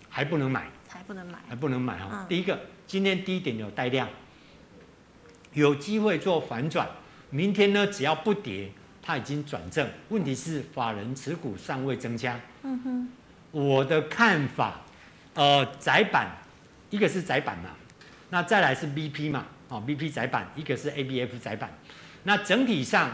[0.09, 2.25] 还不能买，还不能买，还不能买哈。
[2.27, 4.09] 第一个，今天低点有带量，
[5.53, 6.85] 有机会做反转。
[7.29, 8.69] 明天呢，只要不跌，
[9.01, 9.89] 它已经转正。
[10.09, 12.37] 问题是法人持股尚未增加。
[12.63, 13.09] 嗯哼，
[13.51, 14.81] 我的看法，
[15.35, 16.35] 呃，窄板，
[16.89, 17.69] 一个是窄板嘛，
[18.29, 21.71] 那再来是 BP 嘛，哦，BP 载板，一个是 ABF 载板。
[22.23, 23.11] 那整体上，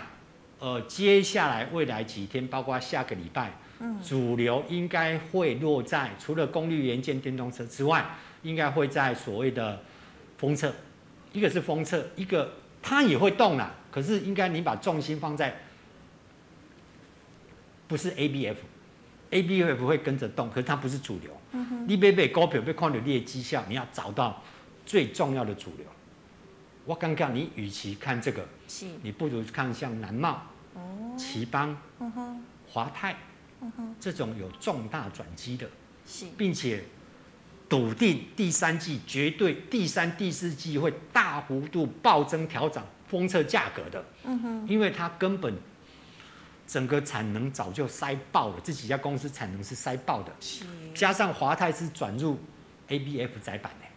[0.58, 3.52] 呃，接下来未来几天，包括下个礼拜。
[4.02, 8.06] 主流应该会落在除了功率元件电动车之外，
[8.42, 9.84] 应该会在所谓的
[10.38, 10.74] 封测，
[11.34, 13.76] 一个是封测，一个它也会动啦。
[13.92, 15.54] 可是应该你把重心放在
[17.86, 21.38] 不是 ABF，ABF 会跟着动，可是它不是主流。
[21.86, 24.42] 你别被股票被看到你的绩效，你要找到
[24.86, 25.86] 最重要的主流。
[26.86, 28.48] 我刚刚你与其看这个，
[29.02, 30.42] 你不如看像南茂、
[31.18, 31.76] 奇邦、
[32.70, 33.16] 华泰。
[34.00, 35.68] 这种有重大转机的，
[36.38, 36.84] 并且
[37.68, 44.06] 笃定第三季绝对第三、第四季会大幅度暴增调涨封测价格的，
[44.68, 45.52] 因为它根本
[46.68, 50.32] 整个产能早就塞爆了，这几家公司产能是塞爆的，
[50.94, 52.38] 加上华泰是转入
[52.90, 53.88] ABF 载板的，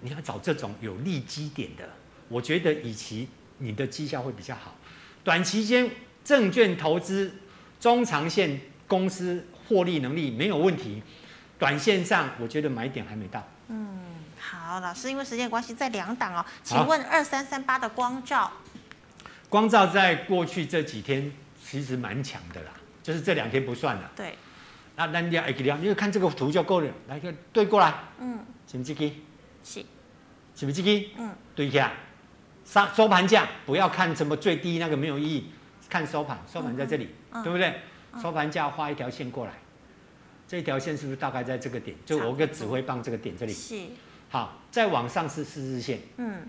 [0.00, 1.88] 你要找这种有利基点的，
[2.34, 3.28] 我觉得以其
[3.58, 4.74] 你的绩效会比较好。
[5.22, 5.88] 短期间
[6.24, 7.32] 证券投资，
[7.78, 11.00] 中长线公司获利能力没有问题，
[11.58, 13.46] 短线上我觉得买点还没到。
[13.68, 14.00] 嗯，
[14.38, 18.52] 好，老师，因为时间关系，在两档哦，请问二三三八的光照，
[19.48, 21.32] 光照在过去这几天。
[21.66, 22.72] 其实蛮强的啦，
[23.02, 24.10] 就是这两天不算了。
[24.14, 24.36] 对。
[24.96, 26.92] 那那你要你看这个图就够了。
[27.08, 27.94] 来个对过来。
[28.20, 28.38] 嗯。
[28.70, 29.14] 是不是这个？
[29.64, 29.84] 是。
[30.54, 31.08] 是不是这个？
[31.16, 31.34] 嗯。
[31.56, 31.90] 对一下。
[32.74, 35.44] 收收盘价不要看什么最低那个没有意义，
[35.88, 37.72] 看收盘，收盘在这里，嗯、对不对？
[38.12, 39.52] 嗯、收盘价画一条线过来，
[40.48, 41.96] 这一条线是不是大概在这个点？
[42.04, 43.52] 就我个指挥棒这个点这里。
[43.52, 43.76] 是。
[44.28, 46.00] 好，再往上是四日线。
[46.16, 46.48] 嗯。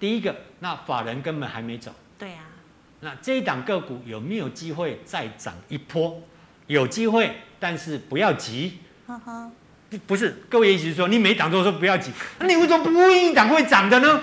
[0.00, 1.94] 第一个，那法人根本还没走。
[2.18, 2.50] 对呀、啊。
[2.98, 6.20] 那这一档个股有没有机会再涨一波？
[6.66, 8.80] 有机会，但是不要急。
[9.06, 9.52] 呵呵
[9.90, 12.10] 不不是，各位意思是说，你每档都说不要急，
[12.40, 14.20] 那你为什么不问一档会涨的呢？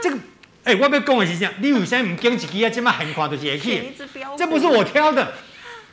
[0.00, 0.18] 这个，
[0.66, 2.68] 哎、欸，我要讲的是这样，你为什么不跟几个啊？
[2.68, 3.92] 这么横跨就是去，
[4.36, 5.32] 这不是我挑的，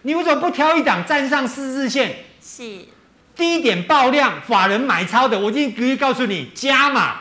[0.01, 2.25] 你为什么不挑一档站上四日线？
[2.41, 2.63] 是。
[3.35, 7.17] 低点爆量，法人买超的，我已经可以告诉你加码。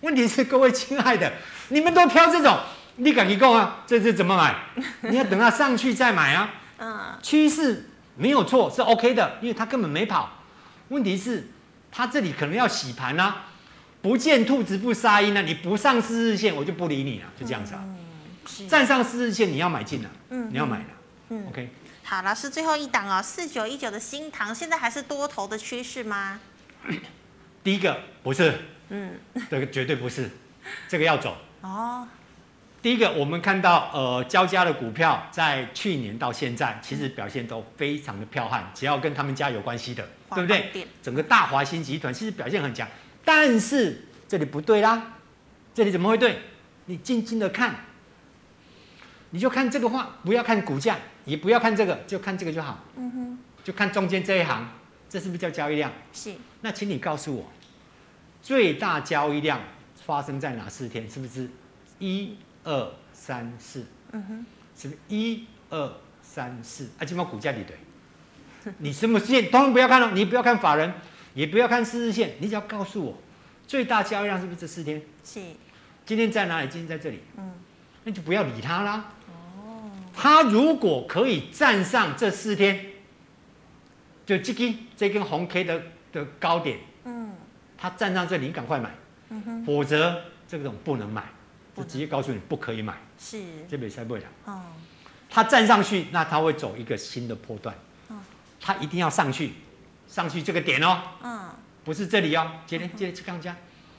[0.00, 1.30] 问题是，各位亲爱的，
[1.68, 2.58] 你们都挑这种。
[2.96, 3.80] 你敢一讲啊？
[3.86, 4.54] 这是怎么买？
[5.10, 6.50] 你要等它上去再买啊。
[6.78, 7.18] 嗯。
[7.22, 10.38] 趋势没有错，是 OK 的，因为它根本没跑。
[10.88, 11.50] 问题是，
[11.92, 13.44] 它这里可能要洗盘啊。
[14.00, 15.42] 不见兔子不撒鹰啊！
[15.42, 17.84] 你不上四日线，我就不理你了，就这样子啊。
[17.84, 18.68] 嗯。
[18.68, 20.10] 站上四日线，你要买进了。
[20.30, 20.48] 嗯。
[20.50, 20.84] 你要买了。
[21.30, 21.46] 嗯。
[21.48, 21.68] OK。
[22.04, 26.40] 好，老师最后一档哦，四九一九的新塘，现在还是多头的趋势吗？
[27.62, 28.54] 第一个不是。
[28.88, 29.18] 嗯。
[29.50, 30.30] 这个绝对不是，
[30.88, 31.36] 这个要走。
[31.62, 32.06] 哦。
[32.80, 40.86] 第一个，我们看到呃，交加的股票在去年到现在，其实表现都非常的彪悍，只要跟他们家有关系的，对不对？
[41.02, 42.86] 整个大华新集团其实表现很强，
[43.28, 45.18] 但是这里不对啦，
[45.74, 46.38] 这里怎么会对？
[46.86, 47.74] 你静静的看，
[49.28, 52.82] 你就看这个话，不要看股价，也不要看这个，就看这个就好。
[52.96, 54.66] 嗯哼，就看中间这一行，
[55.10, 55.92] 这是不是叫交易量？
[56.10, 56.32] 是。
[56.62, 57.52] 那请你告诉我，
[58.40, 59.60] 最大交易量
[60.06, 61.06] 发生在哪四天？
[61.10, 61.50] 是不是
[61.98, 62.34] 一？
[62.64, 66.88] 二三四，嗯哼，是不是一二三四？
[66.98, 69.50] 啊，今嘛股价里对，你什么线？
[69.50, 70.94] 当然不要看了，你不要看法人，
[71.38, 73.16] 也不要看四日线，你只要告诉我
[73.64, 75.00] 最大交易量是不是这四天？
[75.24, 75.40] 是。
[76.04, 76.68] 今天在哪里？
[76.68, 77.20] 今天在这里。
[77.36, 77.52] 嗯。
[78.02, 79.12] 那就不要理他啦。
[79.28, 79.88] 哦。
[80.12, 82.86] 他如果可以站上这四天，
[84.26, 85.80] 就这根这根红 K 的
[86.10, 87.30] 的高点，嗯，
[87.76, 88.90] 他站上这里，你赶快买。
[89.28, 89.64] 嗯哼。
[89.64, 91.24] 否则这种不能买。
[91.76, 94.26] 就直接告诉你不可以买，是这边才不会的。
[94.46, 94.60] 哦，
[95.30, 97.72] 它站上去，那他会走一个新的波段。
[98.08, 98.16] 哦，
[98.60, 99.52] 它一定要上去，
[100.08, 101.00] 上去这个点哦。
[101.22, 101.50] 嗯，
[101.84, 103.54] 不是这里哦，今天今天去刚加，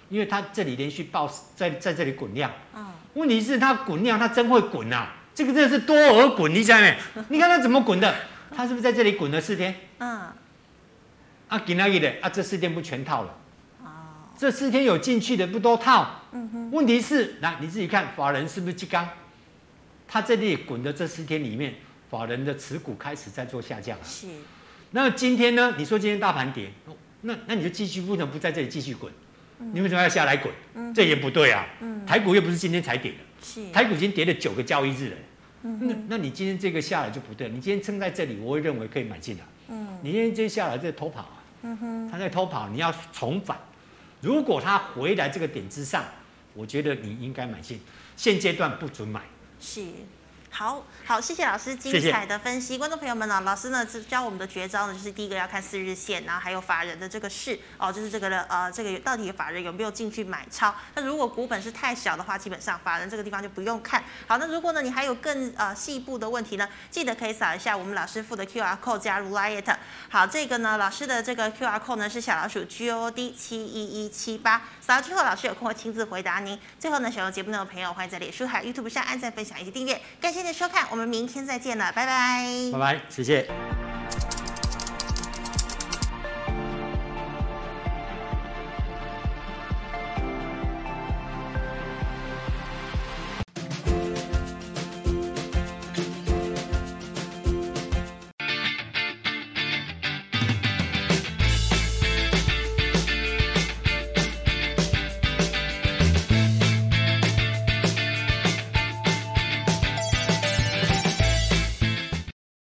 [0.09, 2.51] 因为它这里连续爆在在这里滚量。
[2.75, 5.13] 嗯，问题是它滚量，它真会滚啊！
[5.33, 6.97] 这个真的是多而滚，你想没？
[7.29, 8.13] 你看它怎么滚的？
[8.53, 9.73] 它是不是在这里滚了四天？
[9.99, 10.33] 嗯，
[11.47, 13.35] 啊，给那一的啊，这四天不全套了。
[14.37, 16.21] 这四天有进去的不都套？
[16.31, 16.71] 嗯哼。
[16.71, 19.07] 问题是，来你自己看，法人是不是激刚？
[20.07, 21.75] 他这里滚的这四天里面，
[22.09, 23.97] 法人的持股开始在做下降。
[24.03, 24.27] 是。
[24.91, 25.75] 那今天呢？
[25.77, 26.71] 你说今天大盘跌，
[27.21, 29.11] 那那你就继续，为什么不在这里继续滚？
[29.59, 30.51] 嗯、你为什么要下来滚？
[30.73, 31.67] 嗯、这也不对啊。
[31.81, 32.05] 嗯。
[32.05, 33.17] 台股又不是今天才跌的。
[33.43, 33.71] 是。
[33.71, 35.15] 台股已经跌了九个交易日了。
[35.63, 35.79] 嗯。
[35.87, 39.43] 那那你今天这个下来就不对，你今天撑在这里，我会认为可以买进的。
[39.67, 39.99] 嗯。
[40.01, 41.43] 你今天这下来在偷跑啊。
[41.63, 42.09] 嗯哼。
[42.09, 43.59] 他在偷跑，你要重返。
[44.21, 46.03] 如果他回来这个点之上，
[46.53, 47.79] 我觉得你应该买进，
[48.15, 49.21] 现阶段不准买。
[49.59, 49.83] 是。
[50.51, 52.67] 好好，谢谢老师精彩的分析。
[52.69, 60.73] 谢谢观众朋友们呢，老师呢教我们的绝招呢，就是第一个要看四日线，然后还有法人的这个事哦，就是这个的呃，这个到底法人有没有进去买超？
[60.95, 64.03] 那如果股本是太小的话，基本上法人这个地方就不用看。
[64.27, 69.75] 好，那如果呢你还有更呃细部的问题呢，记得可以扫一下我们老师附的 QR code 加入 Lite。
[70.09, 76.57] 好，这个呢老师的这个 QR code 呢是小老鼠 G O D 七一一七八，扫了之后老师有空会亲自回答您。
[76.79, 80.39] 最后呢，喜欢节目的朋友欢迎在脸书还有 YouTube 上按赞、分享以及订阅，感谢。
[80.39, 82.43] 您的收看，我们明天再见了，拜拜。
[82.71, 83.45] 拜拜，谢谢。